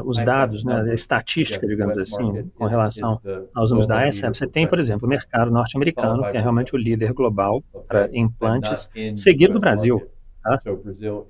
[0.04, 3.18] os dados, né, a estatística, digamos assim, com relação
[3.54, 6.78] aos números da ISM, você tem, por exemplo, o mercado norte-americano, que é realmente o
[6.78, 10.10] líder global para implantes, seguido do Brasil.
[10.42, 10.58] Tá?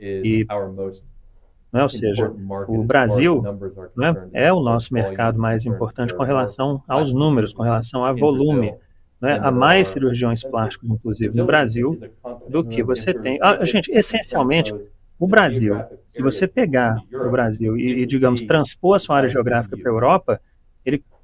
[0.01, 0.46] E
[1.72, 1.83] né?
[1.83, 2.31] Ou seja,
[2.68, 3.42] o Brasil
[3.96, 8.75] né, é o nosso mercado mais importante com relação aos números, com relação a volume.
[9.20, 9.38] Né?
[9.40, 11.98] Há mais cirurgiões plásticos, inclusive, no Brasil
[12.48, 13.38] do que você tem.
[13.40, 14.75] Ah, gente, essencialmente,
[15.18, 15.77] o Brasil,
[16.09, 19.94] se você pegar o Brasil e, e digamos, transpor a sua área geográfica para a
[19.94, 20.40] Europa,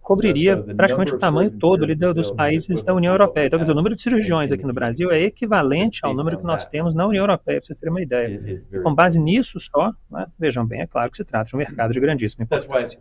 [0.09, 3.47] cobriria praticamente o tamanho todo ali dos países da União Europeia.
[3.47, 6.67] Então, dizer, o número de cirurgiões aqui no Brasil é equivalente ao número que nós
[6.67, 8.63] temos na União Europeia, para vocês terem uma ideia.
[8.73, 11.59] E com base nisso só, né, vejam bem, é claro que se trata de um
[11.59, 12.99] mercado de grandíssima importância.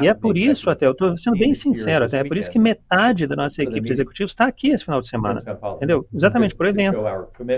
[0.00, 2.60] E é por isso, até, eu estou sendo bem sincero, até, é por isso que
[2.60, 5.40] metade da nossa equipe de executivos está aqui esse final de semana,
[5.76, 6.06] entendeu?
[6.14, 6.98] Exatamente por evento,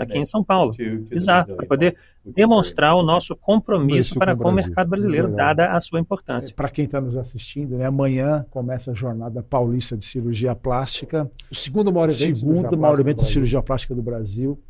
[0.00, 0.72] aqui em São Paulo.
[1.10, 6.00] Exato, para poder demonstrar o nosso compromisso para com o mercado brasileiro, dada a sua
[6.00, 6.54] importância.
[6.54, 7.86] Para quem está nos assistindo, assistindo, né?
[7.86, 11.28] Amanhã começa a jornada paulista de cirurgia plástica.
[11.50, 14.60] O segundo maior evento, segundo maior evento de cirurgia plástica do Brasil.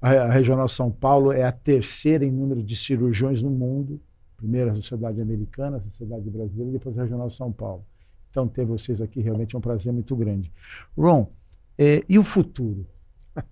[0.00, 4.00] A, Regional São Paulo é a terceira em número de cirurgiões no mundo.
[4.36, 7.84] Primeiro a Sociedade Americana, a Sociedade Brasileira e depois a Regional São Paulo.
[8.30, 10.50] Então, ter vocês aqui realmente é um prazer muito grande.
[10.96, 11.30] Ron,
[11.78, 12.86] é, e o futuro?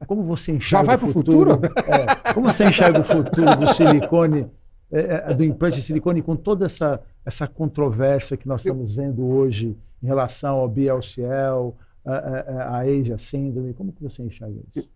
[0.07, 1.53] Como você enxerga Já vai para o futuro?
[1.53, 1.73] futuro?
[1.87, 4.47] É, como você enxerga o futuro do silicone
[4.93, 9.27] é, é, do implante de silicone com toda essa, essa controvérsia que nós estamos vendo
[9.27, 11.75] hoje em relação ao BLCL,
[12.05, 14.89] a, a, a Asia Syndrome, como que você enxerga isso?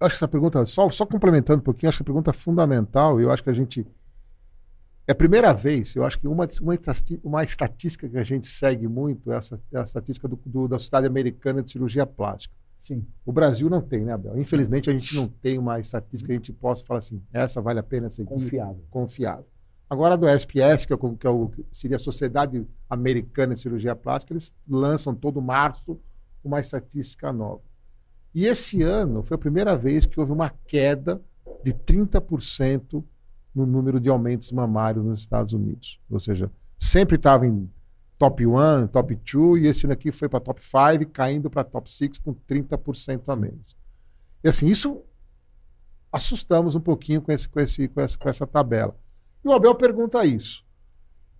[0.00, 2.32] Eu acho que essa pergunta, só, só complementando um pouquinho, acho que a pergunta é
[2.32, 3.86] fundamental e eu acho que a gente.
[5.06, 6.74] É a primeira vez, eu acho que uma, uma,
[7.24, 10.78] uma estatística que a gente segue muito é, essa, é a estatística do, do, da
[10.78, 12.54] Sociedade Americana de Cirurgia Plástica.
[12.80, 13.06] Sim.
[13.26, 14.38] O Brasil não tem, né, Abel?
[14.38, 17.78] Infelizmente, a gente não tem uma estatística que a gente possa falar assim, essa vale
[17.78, 18.30] a pena seguir.
[18.30, 18.84] Confiável.
[18.90, 19.46] Confiável.
[19.88, 23.94] Agora, do SPS, que, é o, que é o, seria a Sociedade Americana de Cirurgia
[23.94, 26.00] Plástica, eles lançam todo março
[26.42, 27.60] uma estatística nova.
[28.34, 31.20] E esse ano foi a primeira vez que houve uma queda
[31.62, 33.04] de 30%
[33.54, 36.00] no número de aumentos mamários nos Estados Unidos.
[36.08, 37.68] Ou seja, sempre estava em
[38.20, 41.90] top 1, top 2, e esse ano aqui foi para top 5, caindo para top
[41.90, 43.74] 6 com 30% a menos.
[44.44, 45.02] E assim, isso
[46.12, 48.94] assustamos um pouquinho com, esse, com, esse, com, essa, com essa tabela.
[49.42, 50.62] E o Abel pergunta isso.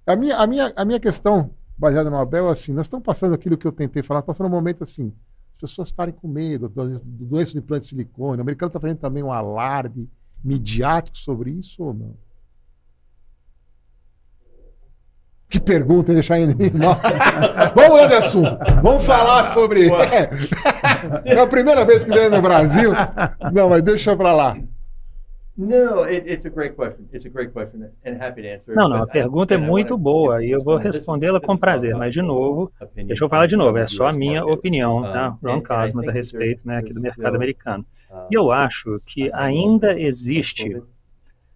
[0.07, 3.35] A minha, a minha, a minha questão, baseada no Abel, é assim: nós estamos passando
[3.35, 5.12] aquilo que eu tentei falar, passando um momento assim,
[5.53, 8.38] as pessoas estarem com medo do, do implante de silicone.
[8.38, 10.09] O americano está fazendo também um alarde
[10.43, 12.16] midiático sobre isso ou não?
[15.51, 16.55] Que pergunta, deixar ele.
[17.75, 18.57] Vamos mudar de assunto.
[18.81, 19.89] Vamos falar sobre.
[19.89, 20.31] É.
[21.35, 22.93] é a primeira vez que vem no Brasil.
[23.53, 24.57] Não, mas deixa para lá.
[28.75, 32.23] Não, não, a pergunta é muito boa e eu vou respondê-la com prazer, mas de
[32.23, 35.37] novo, deixa eu falar de novo, é só a minha opinião, tá?
[35.43, 37.85] Ron Cosmos a respeito, né, aqui do mercado americano.
[38.31, 40.81] E eu acho que ainda existe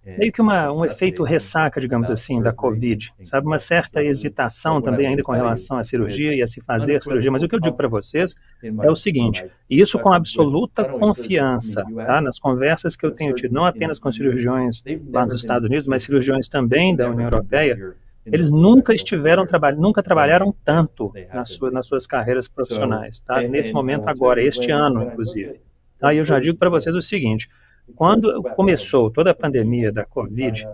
[0.05, 3.47] meio que uma, um efeito ressaca, digamos assim, da Covid, sabe?
[3.47, 7.31] Uma certa hesitação também ainda com relação à cirurgia e a se fazer a cirurgia.
[7.31, 11.85] Mas o que eu digo para vocês é o seguinte, e isso com absoluta confiança,
[11.97, 12.21] tá?
[12.21, 16.03] Nas conversas que eu tenho tido, não apenas com cirurgiões lá nos Estados Unidos, mas
[16.03, 17.95] cirurgiões também da União Europeia,
[18.27, 23.41] eles nunca estiveram trabalhando, nunca trabalharam tanto nas, suas nas suas carreiras profissionais, tá?
[23.43, 25.61] Nesse momento agora, este ano, inclusive.
[25.99, 26.13] Tá?
[26.13, 27.49] E eu já digo para vocês o seguinte,
[27.95, 30.67] Quando começou toda a pandemia da Covid,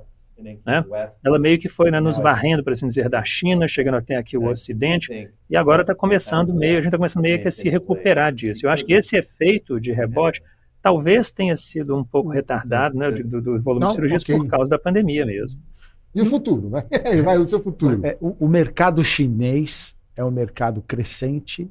[0.64, 0.84] né,
[1.24, 4.38] ela meio que foi né, nos varrendo, por assim dizer, da China, chegando até aqui
[4.38, 7.68] o Ocidente, e agora está começando meio, a gente está começando meio que a se
[7.68, 8.66] recuperar disso.
[8.66, 10.42] Eu acho que esse efeito de rebote
[10.82, 14.36] talvez tenha sido um pouco retardado, né, do, do volume Não, de cirurgias okay.
[14.36, 15.60] por causa da pandemia mesmo.
[16.14, 16.84] E o futuro, né?
[17.22, 18.00] Vai o seu futuro.
[18.04, 21.70] É, o, o mercado chinês é um mercado crescente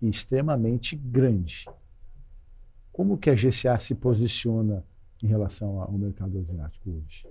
[0.00, 1.64] e extremamente grande.
[2.96, 4.82] Como que a GCA se posiciona
[5.22, 7.26] em relação ao mercado asiático hoje?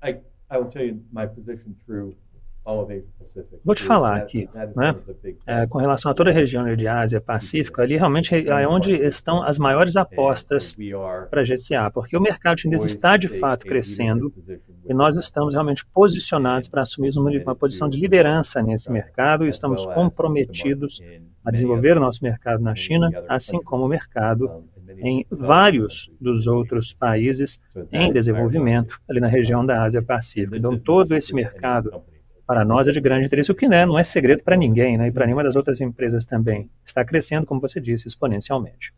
[0.00, 2.14] I, I will tell you my position through
[3.64, 4.94] Vou te falar aqui, né?
[5.46, 9.42] É, com relação a toda a região de Ásia Pacífico, ali realmente é onde estão
[9.42, 10.76] as maiores apostas
[11.30, 14.30] para a GCA, porque o mercado chinês está de fato crescendo
[14.86, 19.48] e nós estamos realmente posicionados para assumir uma, uma posição de liderança nesse mercado e
[19.48, 21.00] estamos comprometidos
[21.48, 24.64] a desenvolver o nosso mercado na China, assim como o mercado
[24.98, 27.58] em vários dos outros países
[27.90, 30.56] em desenvolvimento ali na região da Ásia Pacífico.
[30.56, 32.02] Então, todo esse mercado
[32.46, 35.08] para nós é de grande interesse, o que né, não é segredo para ninguém, né,
[35.08, 36.70] e para nenhuma das outras empresas também.
[36.84, 38.94] Está crescendo, como você disse, exponencialmente.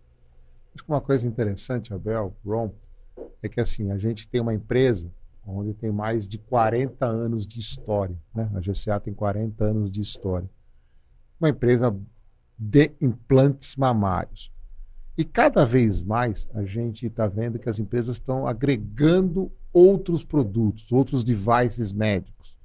[0.74, 2.72] Acho que uma coisa interessante, Abel, Ron,
[3.40, 5.08] é que assim, a gente tem uma empresa
[5.46, 8.16] onde tem mais de 40 anos de história.
[8.34, 8.50] Né?
[8.54, 10.50] A GCA tem 40 anos de história.
[11.40, 11.96] Uma empresa
[12.60, 14.52] de implantes mamários.
[15.16, 20.92] E cada vez mais a gente está vendo que as empresas estão agregando outros produtos,
[20.92, 22.56] outros devices médicos.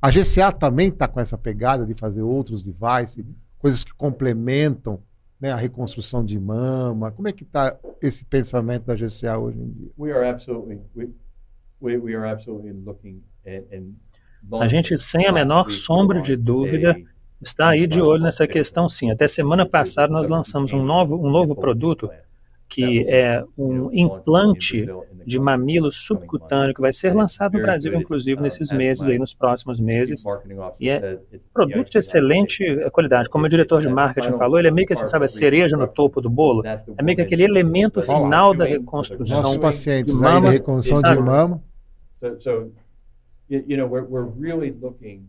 [0.00, 3.24] A GCA também está com essa pegada de fazer outros devices,
[3.58, 5.02] coisas que complementam
[5.40, 7.10] né, a reconstrução de mama.
[7.10, 9.90] Como é que está esse pensamento da GCA hoje em dia?
[9.98, 11.10] We are absolutely, we,
[11.80, 13.22] we, we are absolutely looking
[14.60, 16.96] a gente, sem a menor sombra de dúvida,
[17.40, 19.10] está aí de olho nessa questão, sim.
[19.10, 22.10] Até semana passada nós lançamos um novo, um novo produto
[22.68, 24.86] que é um implante
[25.24, 29.78] de mamilo subcutâneo que vai ser lançado no Brasil, inclusive, nesses meses aí, nos próximos
[29.78, 30.24] meses.
[30.80, 31.18] E é
[31.54, 33.28] produto de excelente qualidade.
[33.28, 35.86] Como o diretor de marketing falou, ele é meio que, assim, sabe, a cereja no
[35.86, 36.64] topo do bolo.
[36.66, 40.36] É meio que aquele elemento final da reconstrução Nossos pacientes de mama.
[40.36, 41.62] Aí, da reconstrução de mama.
[42.40, 42.72] So,
[43.48, 45.28] you know, we're, we're really looking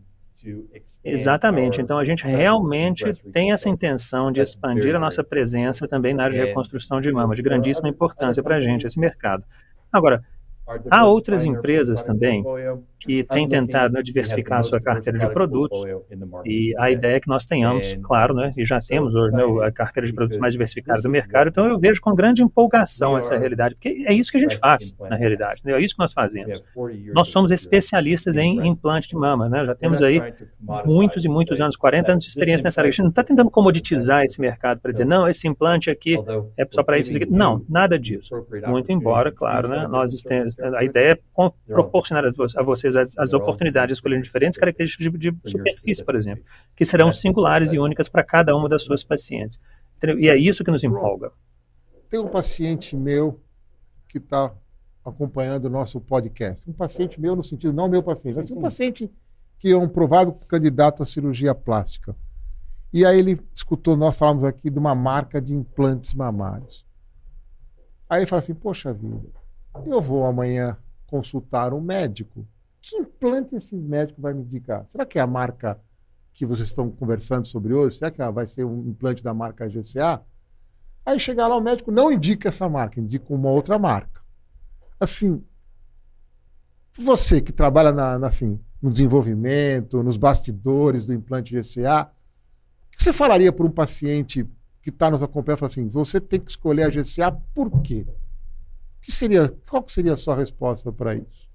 [1.04, 1.80] Exatamente.
[1.80, 6.38] Então, a gente realmente tem essa intenção de expandir a nossa presença também na área
[6.38, 9.44] de reconstrução de mama, de grandíssima importância para a gente, esse mercado.
[9.92, 10.22] Agora,
[10.90, 12.44] Há outras empresas também
[12.98, 15.78] que têm tentado né, diversificar a sua carteira de produtos.
[16.44, 19.70] e a ideia é que nós tenhamos, claro, né, e já temos hoje né, a
[19.70, 23.74] carteira de produtos mais diversificada do mercado, então eu vejo com grande empolgação essa realidade,
[23.74, 26.62] porque é isso que a gente faz, na realidade, né, é isso que nós fazemos.
[27.12, 30.20] Nós somos especialistas em implante de mama, né, já temos aí
[30.84, 32.88] muitos e muitos anos, 40 anos de experiência nessa área.
[32.88, 36.16] A gente não está tentando comoditizar esse mercado para dizer, não, esse implante aqui
[36.56, 37.30] é só para isso, isso aqui.
[37.30, 38.34] Não, nada disso.
[38.66, 40.12] Muito embora, claro, né, nós
[40.76, 41.18] a ideia é
[41.66, 46.44] proporcionar a vocês as, as oportunidades de escolher diferentes características de, de superfície, por exemplo,
[46.76, 49.60] que serão singulares e únicas para cada uma das suas pacientes.
[50.18, 51.32] E é isso que nos empolga.
[52.08, 53.40] Tem um paciente meu
[54.08, 54.52] que está
[55.04, 56.68] acompanhando o nosso podcast.
[56.68, 59.10] Um paciente meu no sentido, não meu paciente, mas um paciente
[59.58, 62.14] que é um provável candidato à cirurgia plástica.
[62.92, 66.86] E aí ele escutou, nós falamos aqui de uma marca de implantes mamários.
[68.08, 69.28] Aí ele fala assim, poxa vida,
[69.86, 72.46] eu vou amanhã consultar um médico.
[72.80, 74.84] Que implante esse médico vai me indicar?
[74.88, 75.80] Será que é a marca
[76.32, 77.98] que vocês estão conversando sobre hoje?
[77.98, 80.22] Será que vai ser um implante da marca GCA?
[81.04, 84.20] Aí chegar lá, o médico não indica essa marca, indica uma outra marca.
[85.00, 85.42] Assim,
[86.96, 92.10] você que trabalha na, na, assim, no desenvolvimento, nos bastidores do implante GCA,
[92.86, 94.46] o que você falaria para um paciente
[94.82, 95.64] que está nos acompanhando?
[95.64, 98.06] Assim, você tem que escolher a GCA por quê?
[99.08, 101.47] que seria, qual que seria a sua resposta para isso?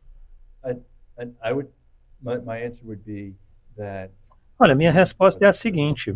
[4.59, 6.15] Olha, minha resposta é a seguinte: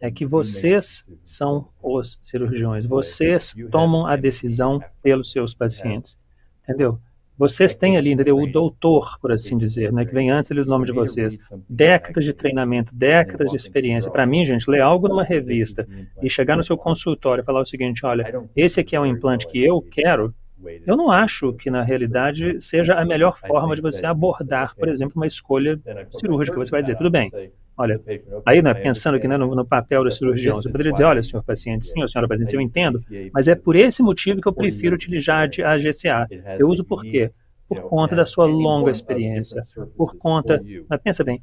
[0.00, 6.18] é que vocês são os cirurgiões, vocês tomam a decisão pelos seus pacientes,
[6.62, 7.00] entendeu?
[7.36, 8.38] Vocês têm ali, entendeu?
[8.38, 11.36] O doutor, por assim dizer, né, que vem antes ali do nome de vocês.
[11.68, 14.10] Décadas de treinamento, décadas de experiência.
[14.10, 15.86] Para mim, gente, ler algo numa revista
[16.22, 19.48] e chegar no seu consultório e falar o seguinte: olha, esse aqui é um implante
[19.48, 20.32] que eu quero.
[20.86, 25.14] Eu não acho que, na realidade, seja a melhor forma de você abordar, por exemplo,
[25.16, 25.78] uma escolha
[26.12, 26.56] cirúrgica.
[26.56, 27.30] Você vai dizer, tudo bem,
[27.76, 28.00] Olha,
[28.46, 31.42] aí, né, pensando aqui né, no, no, papel do cirurgião, você poderia dizer, olha, senhor
[31.42, 33.00] paciente, sim, ou senhora paciente, eu entendo,
[33.32, 36.28] mas é por esse motivo que eu prefiro utilizar a GCA.
[36.56, 37.32] Eu uso por quê?
[37.68, 39.62] Por conta da sua longa experiência,
[39.96, 41.40] por conta, mas pensa bem,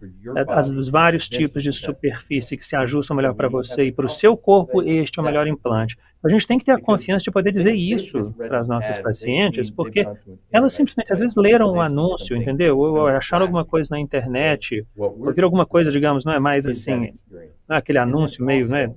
[0.73, 4.37] dos vários tipos de superfície que se ajustam melhor para você e para o seu
[4.37, 5.97] corpo, este é o melhor implante.
[6.23, 9.71] A gente tem que ter a confiança de poder dizer isso para as nossas pacientes,
[9.71, 10.07] porque
[10.51, 12.77] elas simplesmente às vezes leram um anúncio, entendeu?
[12.77, 17.75] Ou acharam alguma coisa na internet, ouviram alguma coisa, digamos, não é mais assim, é
[17.75, 18.93] aquele anúncio meio né,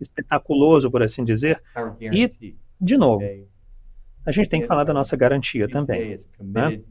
[0.00, 1.60] espetaculoso, por assim dizer.
[2.00, 2.30] E,
[2.80, 3.24] de novo,
[4.28, 6.18] a gente tem que falar da nossa garantia também.
[6.38, 6.82] Né?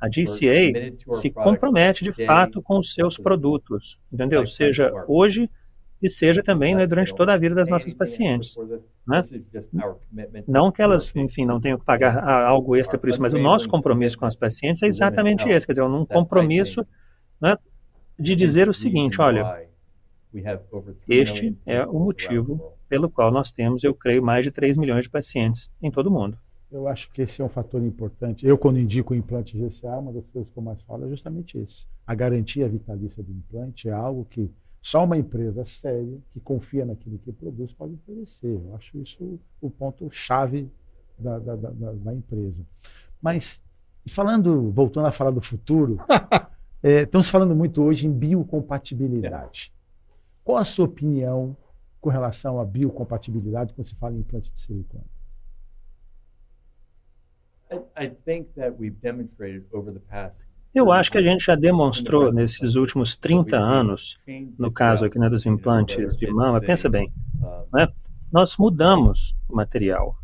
[0.00, 4.46] A GCA se compromete de fato com os seus produtos, entendeu?
[4.46, 5.50] Seja hoje
[6.00, 8.56] e seja também né, durante toda a vida das nossas pacientes.
[9.06, 9.20] Né?
[10.46, 13.68] Não que elas, enfim, não tenham que pagar algo extra por isso, mas o nosso
[13.68, 16.86] compromisso com as pacientes é exatamente esse, quer dizer, um compromisso
[17.38, 17.54] né,
[18.18, 19.66] de dizer o seguinte, olha,
[21.06, 25.10] este é o motivo pelo qual nós temos, eu creio, mais de 3 milhões de
[25.10, 26.38] pacientes em todo o mundo.
[26.70, 28.46] Eu acho que esse é um fator importante.
[28.46, 31.56] Eu, quando indico o implante GCA, uma das coisas que eu mais falo é justamente
[31.58, 31.86] esse.
[32.06, 34.50] A garantia vitalícia do implante é algo que
[34.82, 38.52] só uma empresa séria, que confia naquilo que produz, pode oferecer.
[38.52, 40.70] Eu acho isso o ponto-chave
[41.18, 42.64] da, da, da, da, empresa.
[43.20, 43.62] Mas,
[44.08, 45.98] falando, voltando a falar do futuro,
[46.82, 49.72] é, estamos falando muito hoje em biocompatibilidade.
[50.44, 51.56] Qual a sua opinião
[52.00, 55.04] com relação à biocompatibilidade quando se fala em implante de silicone?
[60.74, 64.18] Eu acho que a gente já demonstrou nesses últimos 30 anos,
[64.58, 67.12] no caso aqui né, dos implantes de mama, pensa bem,
[67.72, 67.88] né?
[68.32, 70.16] nós mudamos o material.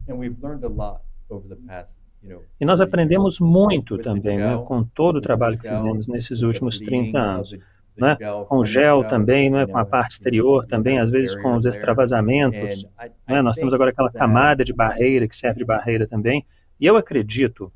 [2.59, 7.19] E nós aprendemos muito também né, com todo o trabalho que fizemos nesses últimos 30
[7.19, 7.55] anos
[7.97, 8.17] né?
[8.49, 9.67] com gel também, né?
[9.67, 12.87] com a parte exterior também, às vezes com os extravasamentos.
[13.29, 13.43] Né?
[13.43, 16.45] Nós temos agora aquela camada de barreira que serve de barreira também.
[16.81, 17.73] E eu acredito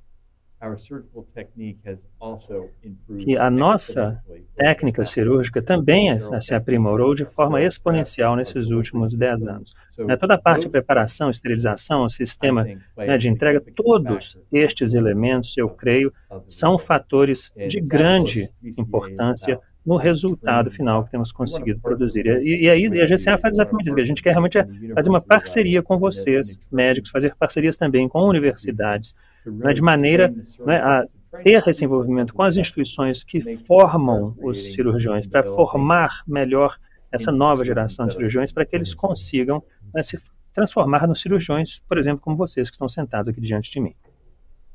[3.16, 4.20] que a nossa
[4.56, 9.74] técnica cirúrgica também se aprimorou de forma exponencial nesses últimos 10 anos.
[9.96, 12.66] Né, toda a parte de preparação, esterilização, o sistema
[12.96, 16.12] né, de entrega, todos estes elementos, eu creio,
[16.48, 22.26] são fatores de grande importância no resultado final que temos conseguido produzir.
[22.26, 24.58] E, e aí a GCA faz exatamente isso, a gente quer realmente
[24.94, 29.16] fazer uma parceria com vocês, médicos, fazer parcerias também com universidades,
[29.46, 30.30] né, de maneira
[30.66, 31.06] né, a
[31.42, 36.76] ter esse envolvimento com as instituições que formam os cirurgiões, para formar melhor
[37.10, 39.64] essa nova geração de cirurgiões, para que eles consigam
[39.94, 40.18] né, se
[40.52, 43.94] transformar nos cirurgiões, por exemplo, como vocês que estão sentados aqui diante de mim.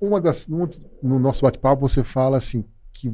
[0.01, 3.09] Uma das, no nosso bate-papo você fala assim, que,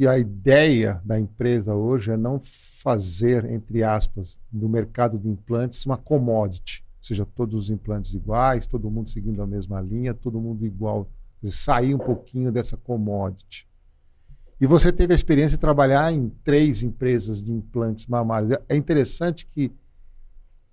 [0.00, 2.40] que a ideia da empresa hoje é não
[2.82, 8.66] fazer, entre aspas, do mercado de implantes uma commodity, ou seja, todos os implantes iguais,
[8.66, 11.06] todo mundo seguindo a mesma linha, todo mundo igual,
[11.44, 13.68] sair um pouquinho dessa commodity.
[14.58, 18.56] E você teve a experiência de trabalhar em três empresas de implantes mamários.
[18.70, 19.70] É interessante que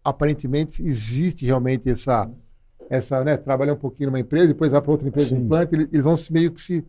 [0.05, 2.31] aparentemente existe realmente essa
[2.89, 5.39] essa, né, trabalhar um pouquinho numa empresa, depois vai para outra empresa Sim.
[5.39, 6.85] de implante, eles vão meio que se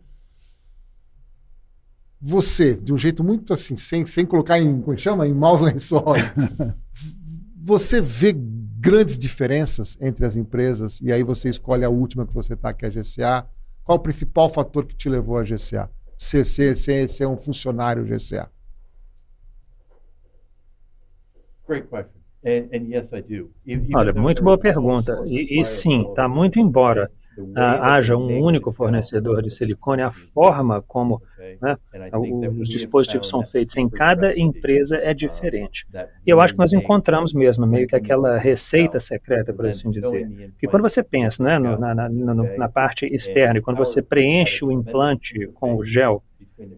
[2.21, 5.61] você, de um jeito muito assim, sem, sem colocar em, como é chama, em maus
[5.61, 6.23] lençóis,
[7.55, 12.53] você vê grandes diferenças entre as empresas e aí você escolhe a última que você
[12.53, 13.47] está, que é a GCA.
[13.83, 15.89] Qual o principal fator que te levou a GCA?
[16.17, 18.49] Ser, ser, ser, ser um funcionário GCA?
[21.67, 22.19] Great question.
[22.43, 23.51] And, and yes, I do.
[23.93, 25.21] Olha, muito boa pergunta.
[25.25, 27.11] E, e sim, está muito embora
[27.55, 31.21] haja um único fornecedor de silicone, a forma como
[31.61, 31.77] né,
[32.59, 35.85] os dispositivos são feitos em cada empresa é diferente.
[36.25, 40.29] E eu acho que nós encontramos mesmo meio que aquela receita secreta, por assim dizer.
[40.57, 44.71] Que quando você pensa né, no, na, na, na parte externa, quando você preenche o
[44.71, 46.23] implante com o gel,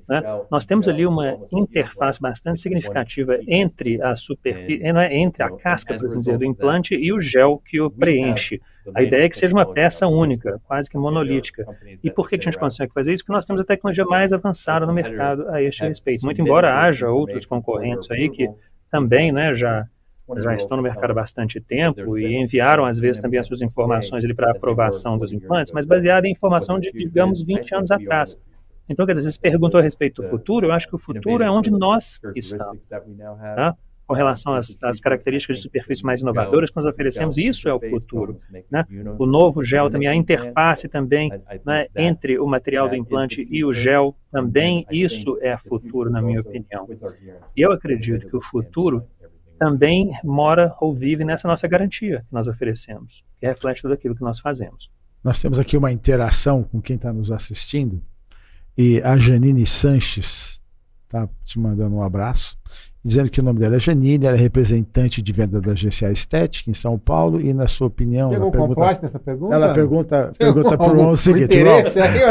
[0.07, 0.21] né?
[0.49, 6.05] Nós temos ali uma interface bastante significativa entre a superfície, é, entre a casca, por
[6.05, 8.61] assim dizer, do implante e o gel que o preenche.
[8.95, 11.65] A ideia é que seja uma peça única, quase que monolítica.
[12.03, 13.23] E por que a gente consegue fazer isso?
[13.23, 16.25] Porque nós temos a tecnologia mais avançada no mercado a este respeito.
[16.25, 18.49] Muito embora haja outros concorrentes aí que
[18.89, 19.85] também né, já
[20.39, 24.23] já estão no mercado há bastante tempo e enviaram, às vezes, também as suas informações
[24.33, 28.39] para aprovação dos implantes, mas baseada em informação de, digamos, 20 anos atrás.
[28.89, 31.49] Então, quer dizer, você perguntou a respeito do futuro, eu acho que o futuro é
[31.49, 33.75] onde nós estamos, tá?
[34.11, 37.79] com relação às, às, características de superfície mais inovadoras que nós oferecemos, isso é o
[37.79, 38.41] futuro.
[38.69, 38.85] Né?
[39.17, 41.31] O novo gel também, a interface também
[41.65, 46.41] né, entre o material do implante e o gel, também isso é futuro, na minha
[46.41, 46.89] opinião.
[47.55, 49.07] E eu acredito que o futuro
[49.57, 54.23] também mora ou vive nessa nossa garantia que nós oferecemos, que reflete tudo aquilo que
[54.23, 54.91] nós fazemos.
[55.23, 58.01] Nós temos aqui uma interação com quem está nos assistindo.
[58.77, 60.61] E a Janine Sanches
[61.03, 62.57] está te mandando um abraço
[63.03, 66.69] dizendo que o nome dela é Janine, ela é representante de venda da GCA Estética
[66.69, 69.55] em São Paulo e na sua opinião, ela pergunta, nessa pergunta?
[69.55, 71.57] ela pergunta, pergunta para o seguinte,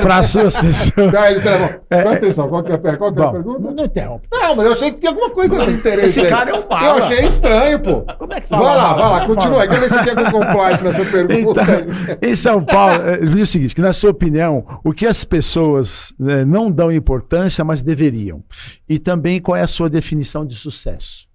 [0.01, 1.13] para as suas pessoas.
[1.13, 1.51] Não, ele tá
[1.91, 3.73] é, Presta atenção, qual que é, qual que é a pergunta?
[3.73, 4.29] Não, interrompe.
[4.31, 6.21] Não, mas eu achei que tinha alguma coisa de interesse.
[6.21, 6.99] Esse cara é um mala.
[6.99, 8.03] Eu achei estranho, pô.
[8.19, 8.65] Como é que fala?
[8.65, 9.67] Vai lá, vai lá, continua.
[9.67, 11.63] Quer ver se tem algum compliance nessa pergunta.
[11.63, 15.25] Então, em São Paulo, é, diz o seguinte, que na sua opinião, o que as
[15.25, 18.43] pessoas né, não dão importância, mas deveriam?
[18.89, 21.29] E também qual é a sua definição de sucesso?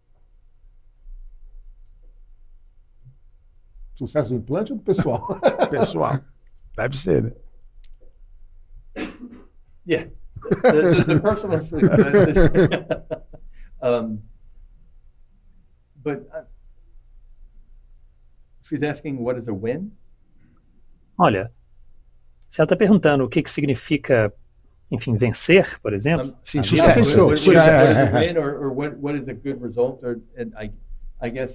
[3.96, 5.40] Sucesso do implante ou do pessoal?
[5.70, 6.20] pessoal.
[6.76, 7.32] Deve ser, né?
[9.88, 10.10] Yeah.
[10.50, 11.60] The, the, the personal
[13.82, 14.22] um,
[16.04, 16.44] but uh,
[18.64, 19.92] she's asking what is a win?
[21.18, 21.52] Olha,
[22.50, 24.34] se ela está perguntando o que, que significa,
[24.92, 26.28] enfim, vencer, por exemplo.
[26.28, 27.28] Um, sim, sucesso.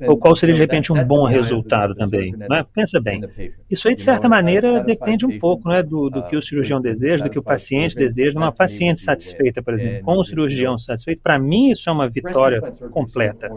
[0.09, 2.33] Ou qual seria, de repente, um bom resultado também.
[2.33, 2.65] Né?
[2.75, 3.23] Pensa bem.
[3.71, 7.25] Isso aí, de certa maneira, depende um pouco né, do, do que o cirurgião deseja,
[7.25, 8.39] do que o paciente deseja.
[8.39, 12.61] Uma paciente satisfeita, por exemplo, com o cirurgião satisfeito, para mim, isso é uma vitória
[12.91, 13.51] completa.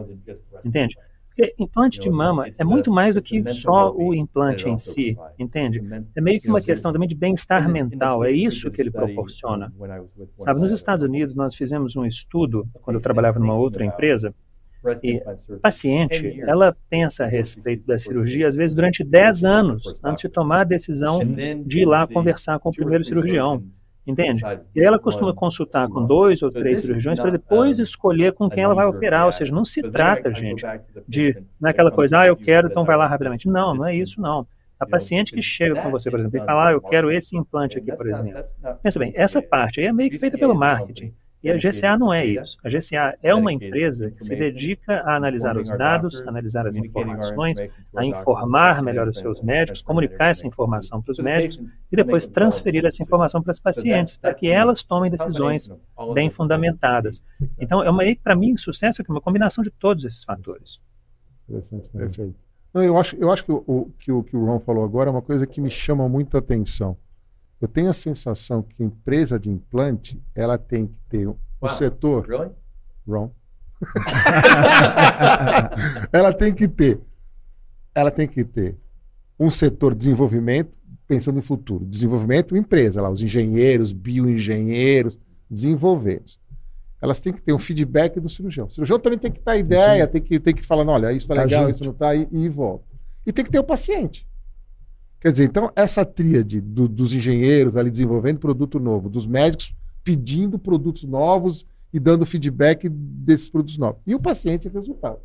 [0.64, 0.96] Entende?
[1.36, 5.82] Porque implante de mama é muito mais do que só o implante em si, entende?
[6.16, 9.74] É meio que uma questão também de bem-estar mental, é isso que ele proporciona.
[10.38, 14.34] Sabe, nos Estados Unidos nós fizemos um estudo, quando eu trabalhava numa outra empresa,
[15.02, 20.22] e a paciente, ela pensa a respeito da cirurgia, às vezes durante 10 anos, antes
[20.22, 21.20] de tomar a decisão
[21.66, 23.64] de ir lá conversar com o primeiro cirurgião.
[24.06, 24.42] Entende?
[24.76, 28.76] E ela costuma consultar com dois ou três cirurgiões para depois escolher com quem ela
[28.76, 29.26] vai operar.
[29.26, 30.66] Ou seja, não se trata, gente,
[31.08, 33.48] de naquela coisa, ah, eu quero, então vai lá rapidamente.
[33.48, 34.46] Não, não é isso, não.
[34.78, 37.78] A paciente que chega com você, por exemplo, e fala, ah, eu quero esse implante
[37.78, 38.44] aqui, por exemplo.
[38.82, 41.14] Pensa bem, essa parte aí é meio que feita pelo marketing.
[41.44, 42.58] E a GCA não é isso.
[42.64, 47.60] A GCA é uma empresa que se dedica a analisar os dados, analisar as informações,
[47.96, 51.60] a informar melhor os seus médicos, comunicar essa informação para os médicos
[51.92, 55.70] e depois transferir essa informação para as pacientes, para que elas tomem decisões
[56.14, 57.24] bem fundamentadas.
[57.60, 60.80] Então, é para mim, sucesso é uma combinação de todos esses fatores.
[61.50, 62.36] Interessante, perfeito.
[62.74, 65.12] Não, eu acho, eu acho que o, que o que o Ron falou agora é
[65.12, 66.98] uma coisa que me chama muita atenção.
[67.62, 71.70] Eu tenho a sensação que a empresa de implante ela tem que ter um wow.
[71.70, 72.28] setor.
[72.28, 72.52] Really?
[73.08, 73.32] Wrong.
[76.12, 77.00] ela tem que ter,
[77.94, 78.78] ela tem que ter
[79.40, 80.78] um setor de desenvolvimento
[81.08, 86.40] pensando em futuro, desenvolvimento empresa lá, os engenheiros, bioengenheiros, desenvolveiros.
[87.02, 88.68] Elas têm que ter um feedback do cirurgião.
[88.68, 91.36] O cirurgião também tem que dar ideia, tem que tem que falar, olha, isso está
[91.36, 91.76] tá legal, junto.
[91.76, 92.86] isso não está e, e volta.
[93.26, 94.26] E tem que ter o paciente.
[95.24, 100.60] Quer dizer, então, essa tríade do, dos engenheiros ali desenvolvendo produto novo, dos médicos pedindo
[100.60, 104.02] produtos novos e dando feedback desses produtos novos.
[104.06, 105.20] E o paciente é o resultado.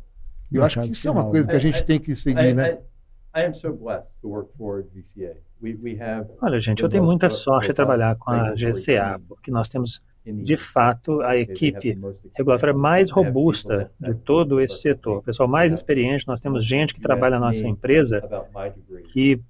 [0.49, 2.77] E eu acho que isso é uma coisa que a gente tem que seguir, né?
[6.41, 10.55] Olha, gente, eu tenho muita sorte de trabalhar com a GCA, porque nós temos, de
[10.55, 11.99] fato, a equipe
[12.37, 15.17] regulatória mais robusta de todo esse setor.
[15.17, 18.21] O pessoal mais experiente, nós temos gente que trabalha na nossa empresa
[19.11, 19.41] que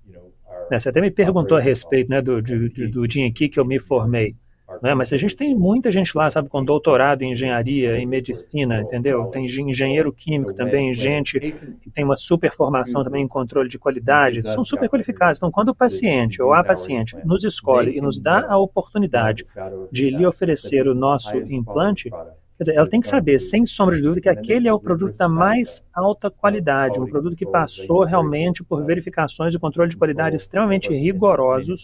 [0.70, 0.80] né?
[0.80, 3.80] Você até me perguntou a respeito né, do, do, do dia aqui que eu me
[3.80, 4.36] formei.
[4.82, 4.93] Né?
[4.93, 9.26] Mas a gente tem muita gente lá, sabe, com doutorado em engenharia, em medicina, entendeu?
[9.26, 14.47] Tem engenheiro químico também, gente que tem uma super formação também em controle de qualidade,
[14.47, 15.38] são super qualificados.
[15.38, 19.45] Então, quando o paciente ou a paciente nos escolhe e nos dá a oportunidade
[19.91, 22.11] de lhe oferecer o nosso implante,
[22.60, 25.16] Quer dizer, ela tem que saber, sem sombra de dúvida, que aquele é o produto
[25.16, 30.36] da mais alta qualidade, um produto que passou realmente por verificações de controle de qualidade
[30.36, 31.84] extremamente rigorosos,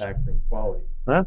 [1.07, 1.25] né?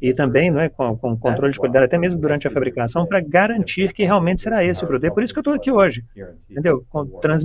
[0.00, 3.92] e também né, com, com controle de qualidade, até mesmo durante a fabricação, para garantir
[3.92, 5.10] que realmente será esse o produto.
[5.10, 6.04] É por isso que eu estou aqui hoje,
[6.48, 6.86] entendeu?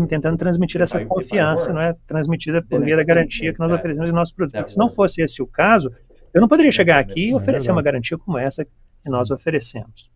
[0.07, 1.95] Tentando transmitir essa confiança, não é?
[2.05, 4.67] transmitida por via da garantia que nós oferecemos em nosso produto.
[4.67, 5.91] Se não fosse esse o caso,
[6.35, 10.11] eu não poderia chegar aqui e oferecer uma garantia como essa que nós oferecemos.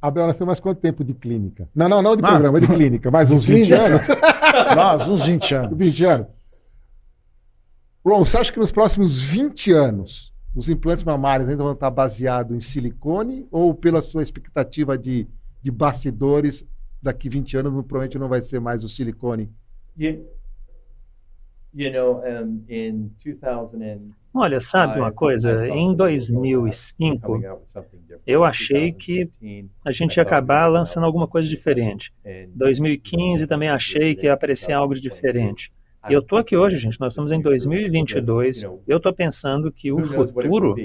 [0.00, 1.68] Abel, tem mais quanto tempo de clínica?
[1.74, 3.10] Não, não, não de programa, de clínica.
[3.10, 4.06] Mais uns 20 anos?
[4.76, 5.78] Nós, uns 20 anos.
[5.78, 6.26] 20 anos.
[8.04, 12.56] Ron, você acha que nos próximos 20 anos os implantes mamários ainda vão estar baseados
[12.56, 15.26] em silicone ou pela sua expectativa de,
[15.60, 16.64] de bastidores,
[17.02, 19.50] daqui 20 anos provavelmente não vai ser mais o silicone?
[19.98, 21.65] You, you know, um, in 2000 and
[24.32, 25.66] Olha, sabe uma coisa?
[25.68, 27.40] Em 2005,
[28.26, 29.30] eu achei que
[29.84, 32.12] a gente ia acabar lançando alguma coisa diferente.
[32.54, 35.72] 2015 também achei que ia aparecer algo de diferente.
[36.08, 40.02] E eu estou aqui hoje, gente, nós estamos em 2022, eu estou pensando que o
[40.02, 40.76] futuro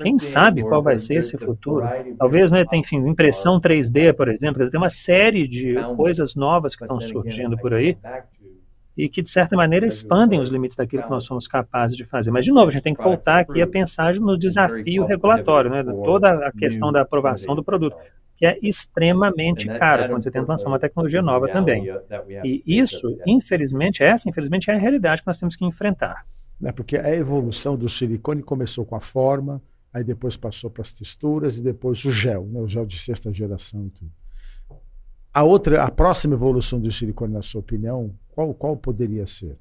[0.00, 1.84] quem sabe qual vai ser esse futuro?
[2.16, 7.00] Talvez, né, enfim, impressão 3D, por exemplo, tem uma série de coisas novas que estão
[7.00, 7.98] surgindo por aí
[8.98, 12.32] e que, de certa maneira, expandem os limites daquilo que nós somos capazes de fazer.
[12.32, 15.84] Mas, de novo, a gente tem que voltar aqui a pensar no desafio regulatório, né,
[16.04, 17.96] toda a questão da aprovação do produto,
[18.36, 21.86] que é extremamente caro quando você tenta lançar uma tecnologia nova também.
[22.44, 26.26] E isso, infelizmente, essa, infelizmente, é a realidade que nós temos que enfrentar
[26.60, 26.72] né?
[26.72, 31.58] porque a evolução do silicone começou com a forma, aí depois passou para as texturas
[31.58, 32.60] e depois o gel, né?
[32.60, 34.10] o gel de sexta geração e tudo.
[35.32, 39.58] A outra, a próxima evolução do silicone, na sua opinião, qual, qual poderia ser?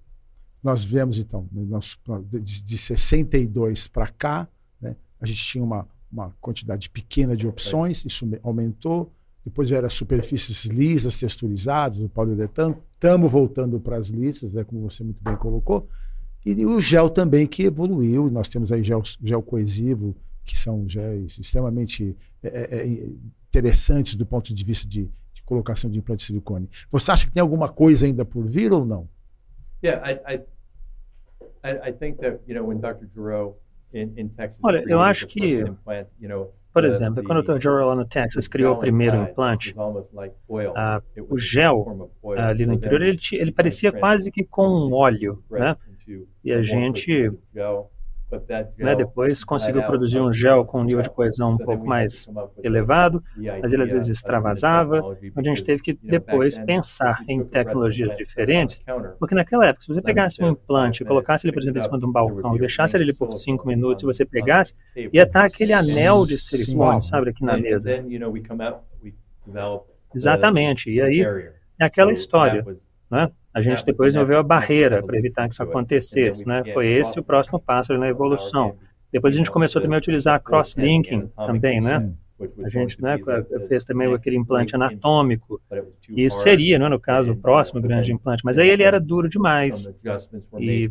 [0.63, 1.97] Nós vemos então, né, nós,
[2.30, 4.47] de, de 62 para cá,
[4.82, 9.11] né, a gente tinha uma, uma quantidade pequena de opções, isso aumentou.
[9.45, 12.84] Depois era superfícies lisas, texturizadas, o poliuretano.
[12.95, 15.88] Estamos voltando para as lisas, né, como você muito bem colocou.
[16.45, 20.15] E o gel também que evoluiu, nós temos aí gel, gel coesivo,
[20.45, 23.09] que são géis extremamente é, é, é,
[23.49, 25.11] interessantes do ponto de vista de, de,
[25.47, 26.69] colocação de implante de silicone.
[26.91, 29.07] Você acha que tem alguma coisa ainda por vir ou não?
[29.83, 30.35] Yeah, I,
[31.63, 33.07] I, I think that, you know, when Dr.
[33.13, 33.55] Giroux
[33.93, 37.61] in, in Texas Olha, eu acho que, implant, you know, por exemplo, quando o Dr.
[37.61, 43.17] Giroux lá no Texas criou o primeiro implante, uh, o gel ali no interior, ele,
[43.31, 45.75] ele parecia quase que com um óleo, né?
[46.43, 47.31] E a gente
[48.78, 52.30] né, depois conseguiu produzir um gel com um nível de coesão um pouco mais
[52.61, 53.23] elevado,
[53.61, 55.01] mas ele às vezes extravasava,
[55.36, 58.84] onde a gente teve que depois pensar em tecnologias diferentes,
[59.19, 61.99] porque naquela época, se você pegasse um implante e colocasse ele, por exemplo, em cima
[61.99, 64.75] de um balcão e deixasse ele por cinco minutos e você pegasse,
[65.13, 67.89] ia estar aquele anel de silicone, sabe, aqui na mesa.
[70.13, 71.21] Exatamente, e aí
[71.80, 72.65] é aquela história,
[73.09, 73.32] né?
[73.58, 76.64] A gente depois desenvolveu a barreira para evitar que isso acontecesse, né?
[76.76, 78.76] Foi esse o próximo passo na evolução.
[79.12, 82.08] Depois a gente começou também a utilizar cross-linking também, né?
[82.64, 83.18] A gente né,
[83.68, 85.60] fez também aquele implante anatômico,
[86.08, 89.91] e seria, né, no caso, o próximo grande implante, mas aí ele era duro demais.
[90.60, 90.88] E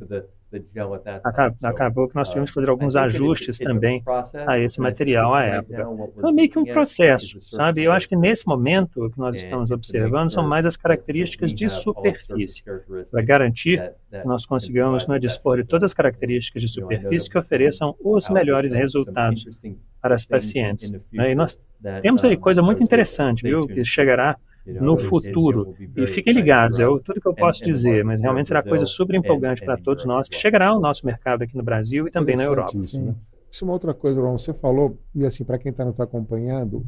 [1.62, 4.02] acabou que nós tivemos que fazer alguns ajustes também
[4.46, 5.86] a esse material à época.
[6.16, 7.82] Então, é meio que um processo, sabe?
[7.82, 11.68] Eu acho que nesse momento o que nós estamos observando são mais as características de
[11.70, 12.62] superfície,
[13.11, 17.94] para garantir que nós consigamos né, dispor de todas as características de superfície que ofereçam
[18.02, 19.61] os melhores resultados
[20.00, 20.92] para as pacientes.
[21.12, 21.32] Né?
[21.32, 21.61] E nós
[22.02, 24.36] temos aí coisa muito interessante, viu, que chegará
[24.67, 25.75] no futuro.
[25.97, 29.64] E fiquem ligados, é tudo que eu posso dizer, mas realmente será coisa super empolgante
[29.64, 32.77] para todos nós, que chegará ao nosso mercado aqui no Brasil e também na Europa.
[32.77, 33.14] Isso, né?
[33.51, 36.85] isso é uma outra coisa, Ron, você falou, e assim, para quem está nos acompanhando,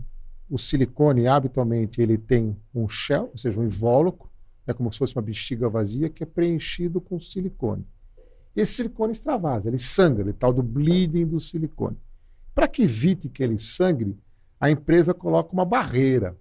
[0.51, 4.29] o silicone, habitualmente, ele tem um shell, ou seja, um invólucro,
[4.67, 7.87] é como se fosse uma bexiga vazia, que é preenchido com silicone.
[8.55, 11.97] E esse silicone extravasa, ele sangra, ele tal do bleeding do silicone.
[12.55, 14.19] Para que evite que ele sangre,
[14.61, 16.37] a empresa coloca uma barreira,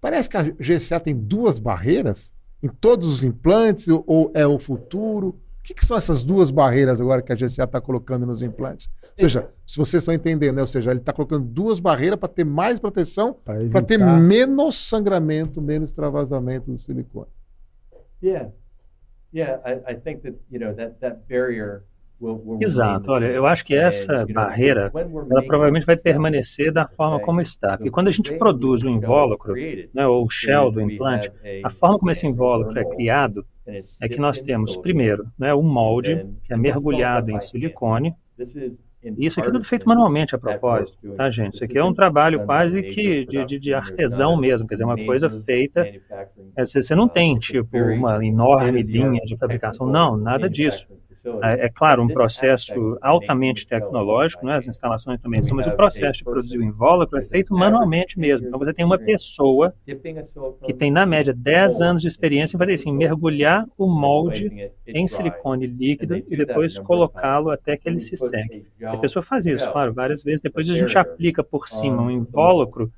[0.00, 2.32] Parece que a GCA tem duas barreiras
[2.62, 5.28] em todos os implantes, ou é o futuro?
[5.28, 8.88] O que, que são essas duas barreiras agora que a GCA está colocando nos implantes?
[9.02, 10.60] Ou seja, se vocês estão entendendo, né?
[10.60, 15.60] ou seja, ele está colocando duas barreiras para ter mais proteção, para ter menos sangramento,
[15.60, 17.30] menos extravasamento do silicone.
[18.22, 18.50] Yeah,
[19.34, 21.82] yeah, I, I think that you know that that barrier
[22.60, 23.10] Exato.
[23.12, 24.90] Olha, eu acho que essa barreira,
[25.30, 27.76] ela provavelmente vai permanecer da forma como está.
[27.76, 29.54] Porque quando a gente produz o invólucro,
[29.92, 31.30] né, ou o shell do implante,
[31.62, 33.44] a forma como esse invólucro é criado
[34.00, 38.14] é que nós temos, primeiro, né, um molde que é mergulhado em silicone,
[39.02, 41.54] e isso aqui é tudo feito manualmente a propósito, tá, gente?
[41.54, 44.96] Isso aqui é um trabalho quase que de, de, de artesão mesmo, quer dizer, uma
[45.04, 45.86] coisa feita.
[46.56, 50.88] É, você não tem, tipo, uma enorme linha de fabricação, não, nada disso.
[51.42, 54.56] É, é, claro, um processo altamente tecnológico, né?
[54.56, 58.48] as instalações também são, mas o processo de produzir o invólucro é feito manualmente mesmo.
[58.48, 59.74] Então você tem uma pessoa
[60.64, 65.06] que tem, na média, 10 anos de experiência em fazer assim, mergulhar o molde em
[65.06, 68.66] silicone líquido e depois colocá-lo até que ele se seque.
[68.84, 70.40] A pessoa faz isso, claro, várias vezes.
[70.40, 72.90] Depois a gente aplica por cima um invólucro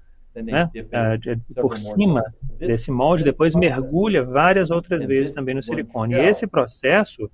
[0.42, 2.22] né, uh, por cima
[2.58, 6.14] desse molde, depois mergulha várias outras vezes também no silicone.
[6.14, 7.30] E esse processo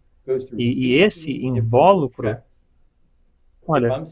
[0.56, 2.36] e, e esse invólucro,
[3.66, 4.04] olha,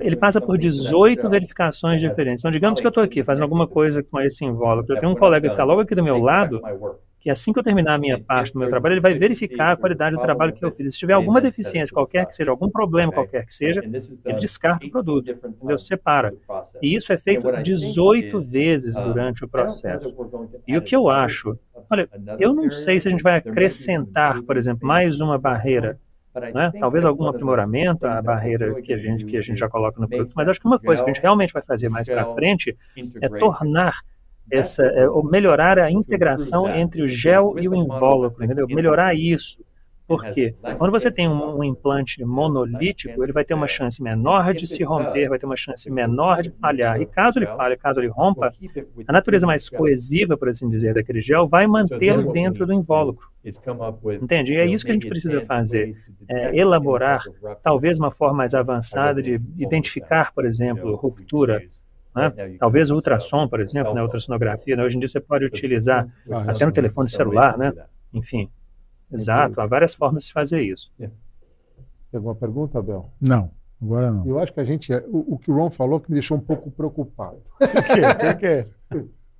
[0.00, 2.42] ele passa por 18 verificações diferentes.
[2.42, 4.94] Então, digamos que eu estou aqui fazendo alguma coisa com esse invólucro.
[4.94, 6.60] Eu tenho um colega que está logo aqui do meu lado,
[7.22, 9.76] que assim que eu terminar a minha parte do meu trabalho, ele vai verificar a
[9.76, 10.92] qualidade do trabalho que eu fiz.
[10.92, 14.90] Se tiver alguma deficiência, qualquer que seja, algum problema qualquer que seja, ele descarta o
[14.90, 15.78] produto, entendeu?
[15.78, 16.34] Separa.
[16.82, 20.12] E isso é feito 18 vezes durante o processo.
[20.66, 21.56] E o que eu acho
[21.90, 22.08] Olha,
[22.38, 25.98] eu não sei se a gente vai acrescentar, por exemplo, mais uma barreira
[26.54, 26.72] né?
[26.80, 30.32] Talvez algum aprimoramento à barreira que a gente que a gente já coloca no produto,
[30.34, 32.76] mas acho que uma coisa que a gente realmente vai fazer mais para frente
[33.20, 34.00] é tornar
[34.50, 38.66] essa, é, ou melhorar a integração entre o gel e o invólucro, entendeu?
[38.68, 39.62] Melhorar isso.
[40.06, 40.54] Por quê?
[40.76, 44.82] Quando você tem um, um, implante monolítico, ele vai ter uma chance menor de se
[44.82, 47.00] romper, vai ter uma chance menor de falhar.
[47.00, 48.50] E caso ele falhe, caso ele rompa,
[49.06, 53.28] a natureza mais coesiva, por assim dizer, daquele gel vai mantê-lo dentro do invólucro.
[54.22, 54.52] Entende?
[54.52, 55.96] E é isso que a gente precisa fazer.
[56.28, 57.24] É elaborar,
[57.62, 61.62] talvez, uma forma mais avançada de identificar, por exemplo, ruptura
[62.14, 62.56] né?
[62.58, 64.02] Talvez o ultrassom, por exemplo, né?
[64.02, 64.84] ultrassonografia, né?
[64.84, 66.06] hoje em dia você pode utilizar
[66.48, 67.72] até no telefone celular, né?
[68.12, 68.50] enfim,
[69.12, 70.90] Exato, há várias formas de fazer isso.
[70.98, 71.06] É.
[71.06, 73.10] Tem alguma pergunta, Abel?
[73.20, 73.50] Não,
[73.80, 74.26] agora não.
[74.26, 74.92] Eu acho que a gente.
[74.92, 77.42] É, o, o que o Ron falou que me deixou um pouco preocupado.
[77.58, 78.02] Por quê?
[78.20, 78.66] Por quê?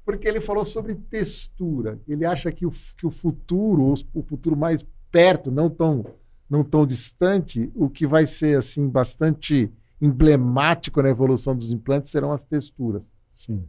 [0.05, 1.99] Porque ele falou sobre textura.
[2.09, 6.05] Ele acha que o, que o futuro, o futuro mais perto, não tão,
[6.51, 9.71] não tão distante, o que vai ser assim bastante
[10.03, 13.09] emblemático na evolução dos implantes serão as texturas.
[13.35, 13.65] Sim.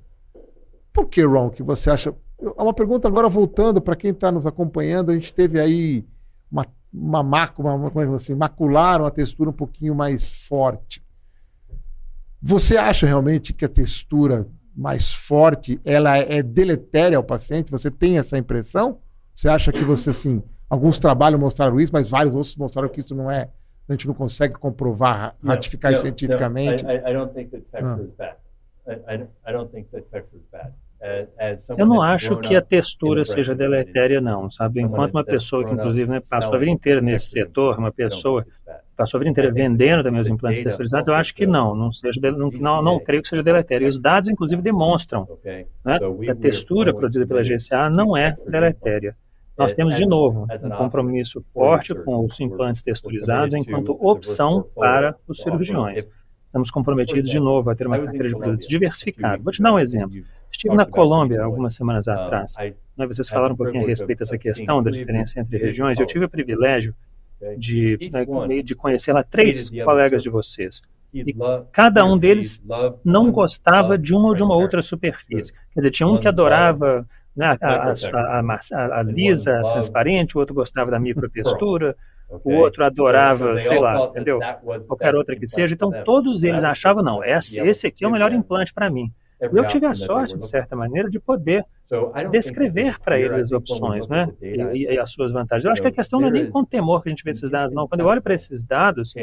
[0.92, 2.14] Por que, Ron, que você acha
[2.58, 6.06] uma pergunta agora voltando para quem está nos acompanhando, a gente teve aí
[6.52, 11.04] uma, uma, uma, uma assim, macularam a textura um pouquinho mais forte.
[12.42, 17.72] Você acha realmente que a textura mais forte ela é deletéria ao paciente?
[17.72, 19.00] Você tem essa impressão?
[19.34, 23.16] Você acha que você assim, alguns trabalhos mostraram isso, mas vários outros mostraram que isso
[23.16, 23.50] não é,
[23.88, 26.84] a gente não consegue comprovar, ratificar no, no, cientificamente?
[26.84, 28.36] No, I, I don't think that texture is bad.
[28.88, 30.74] I, I, I don't think that texture is bad.
[31.78, 34.82] Eu não acho que a textura seja deletéria, não, sabe?
[34.82, 38.46] Enquanto uma pessoa que, inclusive, né, passou a vida inteira nesse setor, uma pessoa
[38.96, 42.22] passou a vida inteira vendendo também os implantes texturizados, eu acho que não, não, seja,
[42.32, 43.86] não, não, não creio que seja deletério.
[43.86, 45.28] E os dados, inclusive, demonstram
[45.84, 49.16] né, que a textura produzida pela GCA não é deletéria.
[49.58, 55.40] Nós temos, de novo, um compromisso forte com os implantes texturizados enquanto opção para os
[55.40, 56.08] cirurgiões.
[56.46, 59.42] Estamos comprometidos, de novo, a ter uma carteira de produtos diversificada.
[59.44, 60.24] Vou te dar um exemplo.
[60.52, 62.56] Estive na Colômbia algumas semanas ah, atrás.
[62.96, 66.00] Né, vocês falaram um pouquinho a respeito dessa questão da diferença entre regiões.
[66.00, 66.94] Eu tive o privilégio
[67.58, 70.84] de, né, de conhecer lá três colegas de vocês.
[71.14, 71.36] E
[71.72, 72.64] cada um deles
[73.04, 75.54] não gostava de uma ou de uma outra superfície.
[75.74, 80.54] Quer dizer, tinha um que adorava né, a, a, a, a, lisa, transparente, o outro
[80.54, 81.96] gostava da microtextura,
[82.44, 84.40] o outro adorava, sei lá, entendeu?
[84.88, 85.74] Qualquer outra que seja.
[85.74, 89.12] Então, todos eles achavam, não, esse, esse aqui é o melhor implante para mim.
[89.40, 91.66] Eu tive a sorte, de certa maneira, de poder
[92.32, 94.28] descrever para eles as opções né?
[94.42, 95.66] E, e, as suas vantagens.
[95.66, 97.32] Eu acho que a questão não é nem com o temor que a gente vê
[97.32, 97.88] esses dados, não.
[97.88, 99.14] Quando eu olho para esses dados,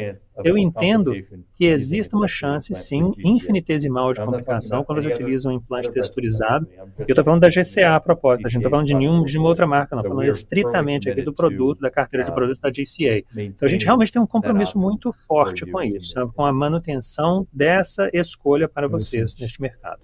[0.43, 1.13] eu entendo
[1.55, 6.67] que existe uma chance, sim, infinitesimal de complicação quando eles utilizam um implante texturizado.
[6.97, 9.37] Eu estou falando da GCA a propósito, a gente não está falando de nenhuma de
[9.37, 10.03] uma outra marca, não.
[10.03, 13.23] Falando estritamente aqui do produto, da carteira de produtos da GCA.
[13.35, 16.31] Então a gente realmente tem um compromisso muito forte com isso, sabe?
[16.33, 20.01] com a manutenção dessa escolha para vocês neste mercado.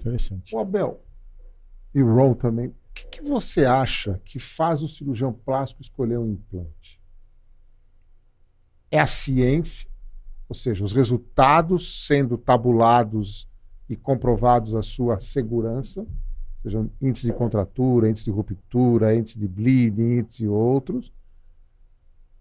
[0.00, 0.54] Interessante.
[0.54, 1.00] O Abel,
[1.94, 2.68] e Ron também.
[2.68, 7.00] O que, que, você acha que faz o cirurgião plástico escolher um implante?
[8.90, 9.90] É a ciência,
[10.48, 13.48] ou seja, os resultados sendo tabulados
[13.88, 16.06] e comprovados a sua segurança,
[16.62, 21.12] seja índice de contratura, índice de ruptura, índice de bleeding, índice e outros.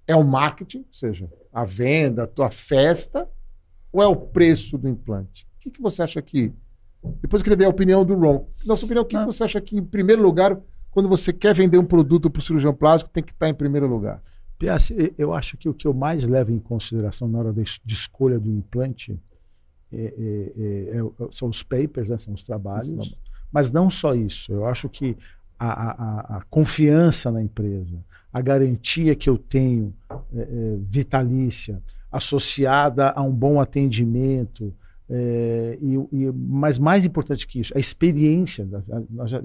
[0.06, 3.30] É o marketing, ou seja, a venda, a tua festa,
[3.92, 5.46] ou é o preço do implante?
[5.56, 6.54] O que, que você acha que
[7.22, 8.48] depois queria ver a opinião do Ron.
[8.66, 9.26] Na sua opinião, o que Não.
[9.26, 10.58] você acha que, em primeiro lugar,
[10.92, 13.88] quando você quer vender um produto para o cirurgião plástico, tem que estar em primeiro
[13.88, 14.22] lugar?
[15.18, 18.52] Eu acho que o que eu mais levo em consideração na hora de, escolha do
[18.52, 19.20] implante
[19.92, 23.16] é, é, é, é são os papers, né, são os trabalhos,
[23.52, 24.54] mas não só isso.
[24.54, 25.18] Eu acho que
[25.58, 27.98] a, a, a confiança na empresa,
[28.32, 29.94] a garantia que eu tenho
[30.34, 31.82] é, é, vitalícia,
[32.12, 34.74] associada a um bom atendimento,
[35.14, 38.66] é, e, e, mas mais importante que isso, a experiência.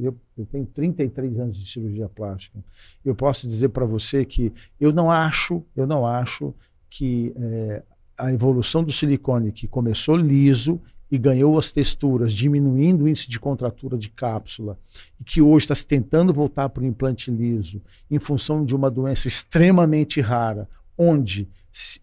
[0.01, 2.57] eu, eu, tenho 33 anos de cirurgia plástica.
[3.05, 6.55] Eu posso dizer para você que eu não acho, eu não acho
[6.89, 7.83] que é,
[8.17, 13.39] a evolução do silicone que começou liso e ganhou as texturas, diminuindo o índice de
[13.41, 14.79] contratura de cápsula,
[15.21, 18.91] e que hoje está se tentando voltar para o implante liso, em função de uma
[18.91, 21.49] doença extremamente rara, onde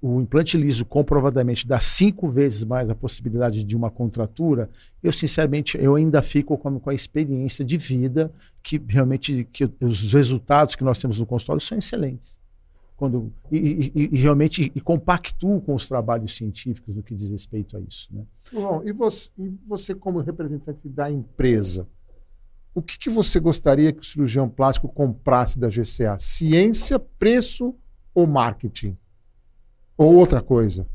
[0.02, 4.70] o implante liso comprovadamente dá cinco vezes mais a possibilidade de uma contratura,
[5.02, 8.32] eu sinceramente eu ainda fico com, com a experiência de vida
[8.62, 12.42] que realmente que os resultados que nós temos no consultório são excelentes.
[12.96, 17.76] Quando, e, e, e realmente e compactuo com os trabalhos científicos no que diz respeito
[17.76, 18.08] a isso.
[18.14, 18.24] Né?
[18.54, 21.88] Bom, e você, e você como representante da empresa,
[22.76, 26.18] o que, que você gostaria que o cirurgião plástico comprasse da GCA?
[26.20, 27.76] Ciência, preço
[28.14, 28.98] ou marketing?
[29.98, 30.88] Ou outra coisa?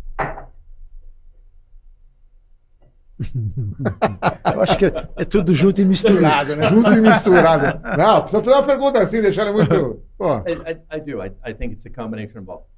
[4.54, 6.68] Eu acho que é, é, tudo junto e misturado, né?
[6.68, 7.80] junto e misturado.
[7.96, 9.74] Não, precisa fazer uma pergunta assim, deixar muito.
[10.46, 11.22] I, I, I, do.
[11.22, 12.68] I, I think it's a combination of all.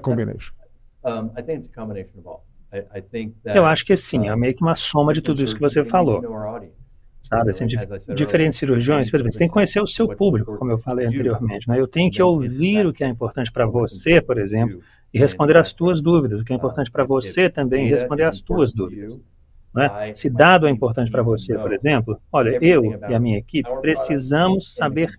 [0.00, 0.54] Combination.
[1.04, 2.44] Um, I think it's a combination of all.
[2.72, 5.42] I, I think that, Eu acho que sim, é meio que uma soma de tudo
[5.42, 6.22] isso que você falou.
[7.22, 7.66] Sabe, assim,
[8.14, 11.68] diferentes cirurgiões, você tem que conhecer o seu público, como eu falei anteriormente.
[11.68, 11.78] Né?
[11.78, 14.80] Eu tenho que ouvir o que é importante para você, por exemplo,
[15.14, 18.40] e responder às tuas dúvidas, o que é importante para você também, e responder às
[18.40, 19.16] tuas dúvidas.
[19.74, 20.12] Né?
[20.14, 24.74] Se dado é importante para você, por exemplo, olha, eu e a minha equipe precisamos
[24.74, 25.10] saber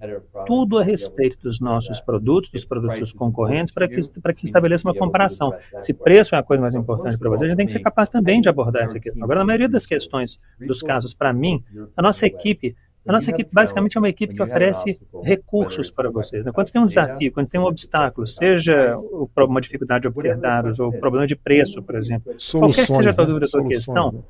[0.45, 4.45] tudo a respeito dos nossos produtos, dos produtos dos concorrentes, para que, para que se
[4.45, 5.53] estabeleça uma comparação.
[5.79, 8.09] Se preço é a coisa mais importante para você, a gente tem que ser capaz
[8.09, 9.23] também de abordar essa questão.
[9.23, 11.63] Agora, na maioria das questões, dos casos, para mim,
[11.97, 12.75] a nossa equipe
[13.05, 16.45] a nossa equipe basicamente é uma equipe que oferece recursos para vocês.
[16.45, 16.51] Né?
[16.53, 18.95] Quando você tem um desafio, quando você tem um obstáculo, seja
[19.35, 23.11] uma dificuldade de obter dados ou problema de preço, por exemplo, qualquer que seja a
[23.11, 24.23] sua dúvida, a sua questão,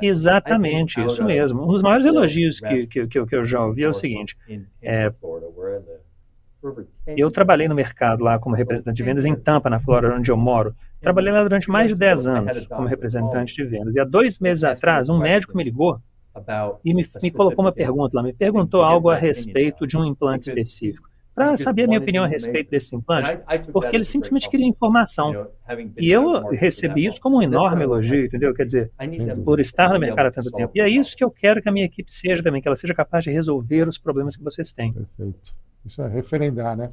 [0.00, 1.64] Exatamente, isso mesmo.
[1.64, 4.36] Um dos maiores elogios que, que, que, eu já ouvi é o seguinte:
[4.80, 5.12] é,
[7.16, 10.36] eu trabalhei no mercado lá como representante de vendas em Tampa, na Flórida, onde eu
[10.36, 10.74] moro.
[11.00, 13.94] Trabalhei lá durante mais de 10 anos como representante de vendas.
[13.94, 16.00] E há dois meses atrás, um médico me ligou
[16.84, 20.48] e me, me colocou uma pergunta lá, me perguntou algo a respeito de um implante
[20.48, 23.38] específico para saber a minha opinião a respeito desse implante,
[23.70, 25.48] porque ele simplesmente queria informação.
[25.98, 28.54] E eu recebi isso como um enorme elogio, entendeu?
[28.54, 28.90] Quer dizer,
[29.44, 30.72] por estar no mercado há tanto tempo.
[30.74, 32.94] E é isso que eu quero que a minha equipe seja também, que ela seja
[32.94, 34.94] capaz de resolver os problemas que vocês têm.
[34.94, 35.54] Perfeito.
[35.84, 36.90] Isso é referendar, né?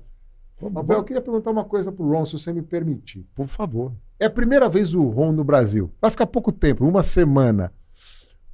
[0.75, 3.25] Abel, eu queria perguntar uma coisa para o Ron, se você me permitir.
[3.33, 3.93] Por favor.
[4.19, 5.89] É a primeira vez o Ron no Brasil.
[6.01, 7.71] Vai ficar pouco tempo, uma semana.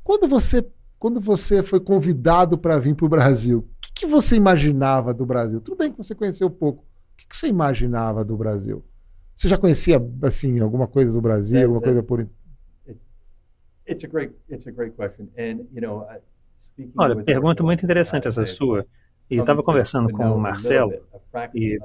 [0.04, 0.64] Quando você,
[1.00, 3.68] quando você foi convidado para vir para o Brasil,
[4.00, 5.60] que você imaginava do Brasil?
[5.60, 6.84] Tudo bem que você conheceu pouco.
[6.84, 8.84] O que, que você imaginava do Brasil?
[9.36, 12.26] Você já conhecia assim alguma coisa do Brasil, alguma coisa por
[13.86, 15.28] It's a great, it's a great question.
[15.38, 16.06] And, you know,
[16.96, 18.86] Olha, pergunta muito interessante essa sua.
[19.30, 20.94] E eu estava conversando com o Marcelo
[21.54, 21.80] e,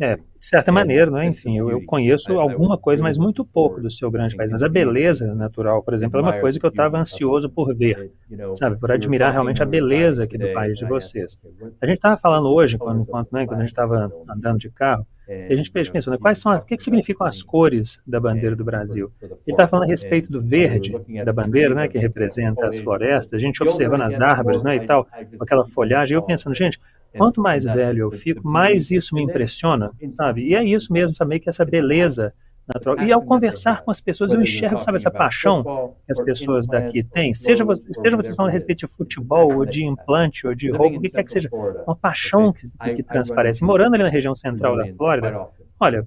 [0.00, 3.90] é, de certa maneira, né, enfim, eu, eu conheço alguma coisa, mas muito pouco do
[3.90, 4.50] seu grande país.
[4.50, 8.12] Mas a beleza natural, por exemplo, é uma coisa que eu estava ansioso por ver,
[8.54, 11.38] sabe, por admirar realmente a beleza aqui do país de vocês.
[11.80, 15.06] A gente estava falando hoje, quando, quando, né, quando a gente estava andando de carro,
[15.28, 18.56] e a gente pensou, né, quais são, o que, que significam as cores da bandeira
[18.56, 19.12] do Brasil?
[19.20, 23.38] Ele está falando a respeito do verde da bandeira, né, que representa as florestas, a
[23.38, 26.80] gente observando as árvores, né, e tal, com aquela folhagem, eu pensando, gente,
[27.16, 29.14] quanto mais velho eu fico, mais isso.
[29.14, 30.42] me impressiona, sabe?
[30.42, 32.32] E é isso mesmo, sabe, que essa beleza
[32.74, 33.00] natural.
[33.00, 37.02] E ao conversar com as pessoas, eu enxergo, sabe, essa paixão que as pessoas daqui
[37.02, 40.98] têm, seja, esteja vocês falando a respeito de futebol, ou de implante, ou de roupa,
[40.98, 41.48] o que quer que seja,
[41.86, 43.64] uma paixão que, que transparece.
[43.64, 45.48] Morando ali na região central da Flórida,
[45.80, 46.06] olha,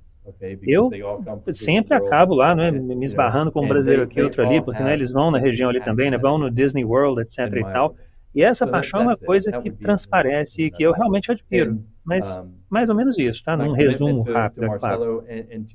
[0.68, 0.91] eu
[1.52, 5.12] sempre acabo lá, né, me esbarrando com um brasileiro aqui, outro ali, porque né, eles
[5.12, 7.95] vão na região ali também, né, vão no Disney World, etc e tal.
[8.34, 11.84] E essa paixão é uma coisa que transparece e que eu realmente admiro.
[12.04, 13.58] Mas mais ou menos isso, tá?
[13.58, 15.24] Num resumo rápido, é claro.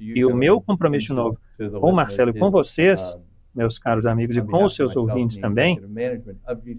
[0.01, 3.19] E o meu compromisso novo com o Marcelo e com vocês
[3.57, 5.81] meus caros amigos, e com os seus ouvintes também,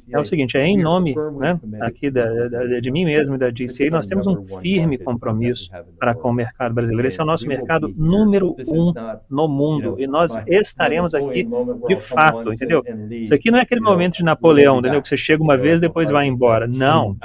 [0.10, 3.50] é o seguinte: é em nome né, aqui da, da, de mim mesmo e da
[3.50, 5.70] GCA, nós temos um firme compromisso
[6.00, 7.08] para com o mercado brasileiro.
[7.08, 8.94] Esse é o nosso mercado número um
[9.30, 11.48] no mundo e nós estaremos aqui
[11.88, 12.84] de fato, entendeu?
[13.12, 15.02] Isso aqui não é aquele momento de Napoleão, entendeu?
[15.02, 16.68] Que você chega uma vez depois vai embora.
[16.68, 17.16] Não,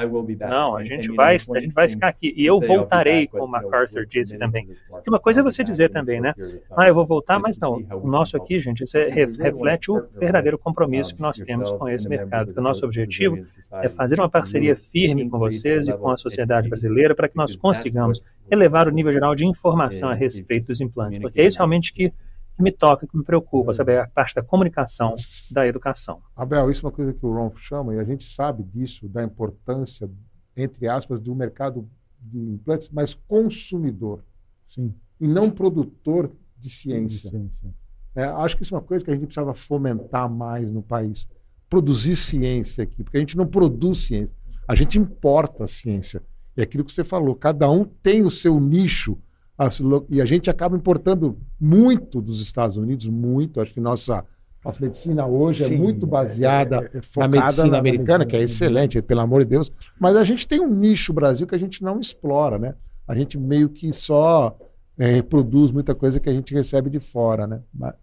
[0.41, 4.39] não, a gente vai, a gente vai ficar aqui e eu voltarei, como MacArthur disse
[4.39, 4.67] também.
[4.89, 6.35] Porque uma coisa é você dizer também, né?
[6.77, 7.83] Ah, eu vou voltar, mas não.
[8.03, 9.11] O nosso aqui, gente, isso é
[9.43, 12.47] reflete o verdadeiro compromisso que nós temos com esse mercado.
[12.47, 13.45] Porque o nosso objetivo
[13.83, 17.57] é fazer uma parceria firme com vocês e com a sociedade brasileira para que nós
[17.57, 21.93] consigamos elevar o nível geral de informação a respeito dos implantes, porque é isso realmente
[21.93, 22.13] que
[22.55, 25.17] que me toca, que me preocupa, saber a parte da comunicação,
[25.51, 26.21] da educação.
[26.37, 29.23] Abel, isso é uma coisa que o Ron chama, e a gente sabe disso, da
[29.25, 30.11] importância,
[30.57, 31.89] entre aspas, do mercado
[32.21, 34.23] de implantes, mas consumidor.
[34.65, 34.95] Sim.
[35.21, 37.31] E não produtor de ciência.
[37.31, 37.75] Sim, sim.
[38.15, 41.29] É, acho que isso é uma coisa que a gente precisava fomentar mais no país.
[41.69, 44.37] Produzir ciência aqui, porque a gente não produz ciência,
[44.69, 46.23] a gente importa a ciência.
[46.57, 49.17] E é aquilo que você falou, cada um tem o seu nicho.
[50.11, 53.61] E a gente acaba importando muito dos Estados Unidos, muito.
[53.61, 54.25] Acho que nossa,
[54.63, 58.37] nossa medicina hoje é Sim, é muito baseada é, é, na medicina na americana, que
[58.37, 59.71] é excelente, pelo amor de Deus.
[59.99, 62.75] Mas a gente tem um nicho Brasil que a gente não explora, né?
[63.07, 64.57] A gente meio que só
[65.03, 67.61] é, reproduz muita coisa que a gente recebe de fora, né?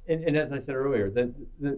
[0.09, 1.29] And, and as I said earlier, the,
[1.61, 1.77] the,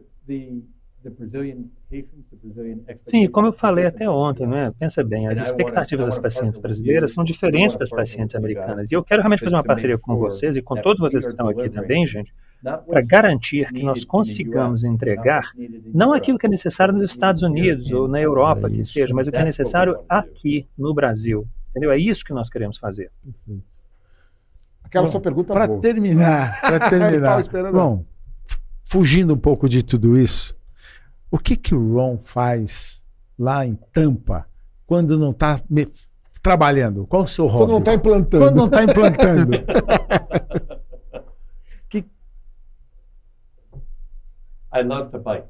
[3.03, 4.71] Sim, como eu falei até ontem, né?
[4.77, 8.91] pensa bem, as expectativas das pacientes brasileiras são diferentes das pacientes americanas.
[8.91, 11.47] E eu quero realmente fazer uma parceria com vocês e com todos vocês que estão
[11.47, 15.51] aqui também, gente, para garantir que nós consigamos entregar
[15.91, 19.31] não aquilo que é necessário nos Estados Unidos ou na Europa, que seja, mas o
[19.31, 21.47] que é necessário aqui no Brasil.
[21.71, 21.91] Entendeu?
[21.91, 23.09] É isso que nós queremos fazer.
[24.91, 27.41] Aquela sua pergunta Para terminar, para terminar.
[27.71, 28.03] Bom,
[28.83, 30.53] fugindo um pouco de tudo isso,
[31.31, 33.05] o que que o Ron faz
[33.39, 34.45] lá em Tampa
[34.85, 35.55] quando não está
[36.43, 37.07] trabalhando?
[37.07, 37.59] Qual o seu hobby?
[37.59, 38.45] Quando não está implantando.
[38.45, 39.51] Quando não está implantando.
[41.87, 41.99] que...
[44.75, 45.47] I love to bike.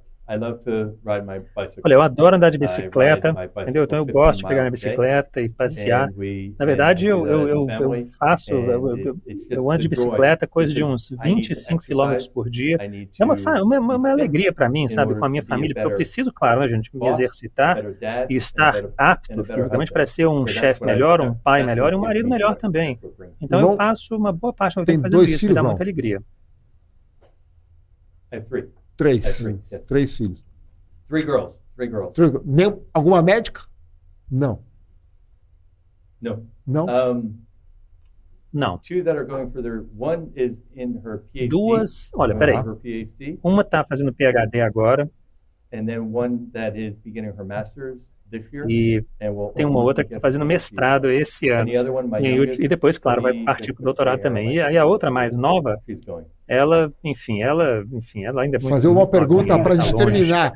[1.83, 3.83] Olha, eu adoro andar de bicicleta, entendeu?
[3.83, 6.09] Então eu gosto de pegar minha bicicleta e passear.
[6.57, 9.17] Na verdade, eu, eu, eu, eu faço, eu,
[9.49, 12.77] eu, ando de bicicleta coisa de uns 25 quilômetros por dia.
[13.19, 16.31] É uma, uma, uma alegria para mim, sabe, com a minha família, porque eu preciso,
[16.31, 17.83] claro, né, gente, me exercitar
[18.29, 22.29] e estar apto fisicamente para ser um chefe melhor, um pai melhor e um marido
[22.29, 22.99] melhor também.
[23.41, 26.21] Então eu passo uma boa parte do tempo fazendo isso, me dá muita alegria.
[28.31, 28.80] I have three.
[29.01, 29.47] Três.
[29.71, 29.87] Yes.
[29.87, 30.45] Três filhos.
[31.07, 31.59] Three girls.
[31.75, 32.13] Three girls.
[32.13, 33.63] Three, nem, alguma médica?
[34.29, 34.63] Não.
[36.21, 36.45] No.
[36.67, 36.85] Não?
[36.85, 37.41] Um,
[38.53, 38.77] não.
[38.77, 41.49] Two that are going for their, one is in her PhD.
[41.49, 42.63] Duas, olha, peraí.
[42.83, 43.39] PhD.
[43.43, 45.09] Uma está fazendo PhD agora.
[45.73, 47.97] And then one that is beginning her master's.
[48.67, 49.03] E
[49.55, 51.69] tem uma outra que está fazendo mestrado esse ano.
[51.69, 54.55] E, e depois, claro, vai partir para o doutorado também.
[54.55, 55.77] E aí a outra mais nova,
[56.47, 60.53] ela, enfim, ela, enfim, ela ainda é muito Fazer uma pergunta para a gente terminar.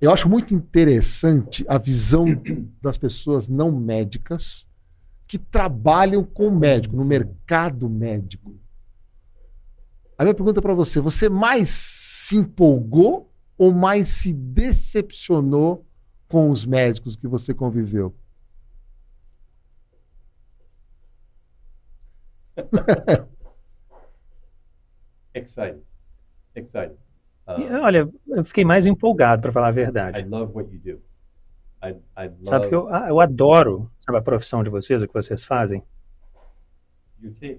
[0.00, 2.26] Eu acho muito interessante a visão
[2.80, 4.68] das pessoas não médicas
[5.26, 8.54] que trabalham com médico, no mercado médico.
[10.16, 15.84] A minha pergunta para você: você mais se empolgou ou mais se decepcionou
[16.28, 18.14] com os médicos que você conviveu?
[25.34, 25.82] excited.
[26.54, 26.96] Excited.
[27.46, 30.20] Uh, Olha, eu fiquei mais empolgado, para falar a verdade.
[30.20, 31.00] I love what you do.
[31.82, 35.06] I, I love sabe que eu, ah, eu adoro sabe, a profissão de vocês, o
[35.06, 35.82] que vocês fazem.
[37.22, 37.58] Your team.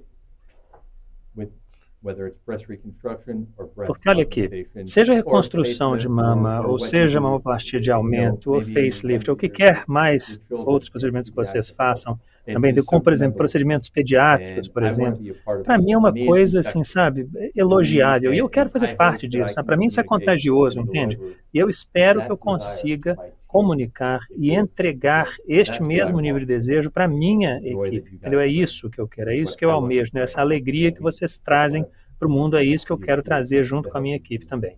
[1.36, 1.51] With
[3.86, 9.36] porque olha aqui, seja reconstrução de mama, ou seja mamoplastia de aumento, ou facelift, ou
[9.36, 14.68] o que quer mais outros procedimentos que vocês façam, também como, por exemplo, procedimentos pediátricos,
[14.68, 15.22] por exemplo,
[15.64, 18.34] para mim é uma coisa, assim, sabe, elogiável.
[18.34, 19.64] E eu quero fazer parte disso.
[19.64, 21.20] Para mim isso é contagioso, entende?
[21.54, 23.18] E eu espero que eu consiga
[23.50, 28.14] comunicar e entregar este mesmo nível de desejo para a minha equipe.
[28.14, 28.39] Entendeu?
[28.39, 30.22] É isso que eu quero, é isso que eu almejo, né?
[30.22, 31.84] essa alegria que vocês trazem
[32.20, 34.78] para o mundo, é isso que eu quero trazer junto com a minha equipe também.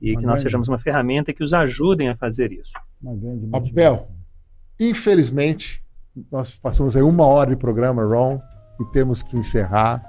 [0.00, 2.72] E que nós sejamos uma ferramenta que os ajudem a fazer isso.
[3.52, 4.08] Abel,
[4.80, 5.82] infelizmente,
[6.32, 8.40] nós passamos aí uma hora de programa, Ron,
[8.80, 10.02] e temos que encerrar.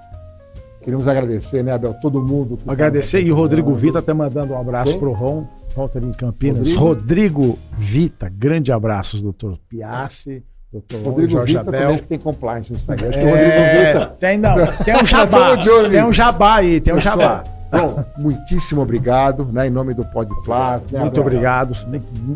[0.82, 1.94] Queremos agradecer, né, Abel?
[1.96, 2.58] Todo mundo.
[2.66, 3.22] Agradecer.
[3.22, 6.74] E o Rodrigo Vita até mandando um abraço para o Ron, volta ali em Campinas.
[6.74, 10.43] Rodrigo, Rodrigo Vita, grande abraços, doutor Piassi.
[10.72, 11.82] Doutor Rodrigo Jorge Vita Abel.
[11.82, 13.09] também tem compliance no Instagram.
[13.09, 14.15] Acho é, que o Rodrigo Vita.
[14.19, 14.55] Tem, não.
[14.86, 15.57] Tem um jabá.
[15.91, 17.43] tem um jabá aí, tem um jabá.
[17.72, 20.86] Bom, muitíssimo obrigado, né, em nome do Podplas.
[20.88, 21.74] Né, muito obrigado.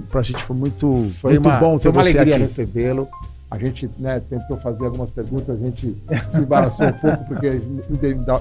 [0.09, 3.07] Para a gente foi muito, foi muito uma, bom ter foi uma alegria recebê-lo.
[3.51, 5.95] A gente né, tentou fazer algumas perguntas, a gente
[6.27, 7.61] se embaraçou um pouco, porque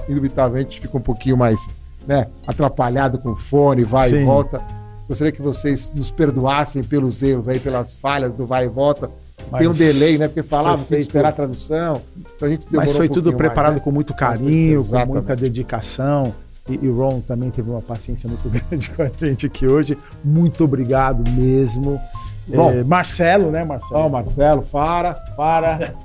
[0.09, 1.59] inevitavelmente fica um pouquinho mais
[2.07, 4.21] né, atrapalhado com fone, vai Sim.
[4.21, 4.61] e volta.
[5.07, 9.11] Gostaria que vocês nos perdoassem pelos erros aí, pelas falhas do vai e volta.
[9.51, 10.27] Mas Tem um delay, né?
[10.27, 12.01] Porque falava, tem que esperar a tradução.
[12.35, 13.83] Então a gente Mas foi um tudo preparado mais, né?
[13.83, 16.33] com muito carinho, com muita dedicação.
[16.67, 19.97] E, e Ron também teve uma paciência muito grande com a gente aqui hoje.
[20.23, 22.01] Muito obrigado mesmo.
[22.47, 24.01] Bom, é, Marcelo, né, Marcelo?
[24.01, 25.13] Ó, oh, Marcelo, Fara.
[25.35, 25.95] Fara.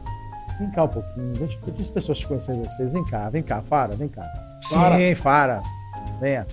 [0.58, 1.32] Vem cá um pouquinho.
[1.32, 2.92] Deixa, deixa as pessoas te conhecerem vocês.
[2.92, 4.22] Vem cá, vem cá, Fara, vem cá.
[4.70, 4.98] Fara.
[4.98, 5.62] Sim, Fara.
[6.20, 6.46] Venha.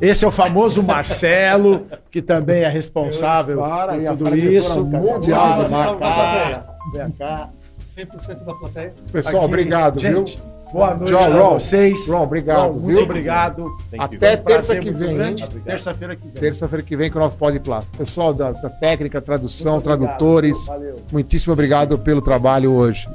[0.00, 4.84] Esse é o famoso Marcelo, que também é responsável Fara, por tudo isso.
[4.84, 7.50] Mundial do Vem cá.
[7.96, 8.94] 100% da plateia.
[9.10, 9.44] Pessoal, Aqui.
[9.46, 10.56] obrigado, gente, viu?
[10.72, 12.08] Boa noite Tchau, a vocês.
[12.08, 12.96] Ron, obrigado, Ron, viu?
[12.96, 13.76] Muito obrigado.
[13.98, 15.36] Até terça que vem, hein?
[15.64, 16.32] Terça-feira que vem.
[16.32, 17.86] Terça-feira que vem com o nosso Pode Plata.
[17.96, 20.96] Pessoal da, da, técnica, tradução, tradutores, Valeu.
[21.10, 23.08] muitíssimo obrigado pelo trabalho hoje.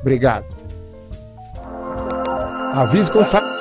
[0.00, 0.44] Obrigado.
[2.74, 3.53] Avise quando sabe.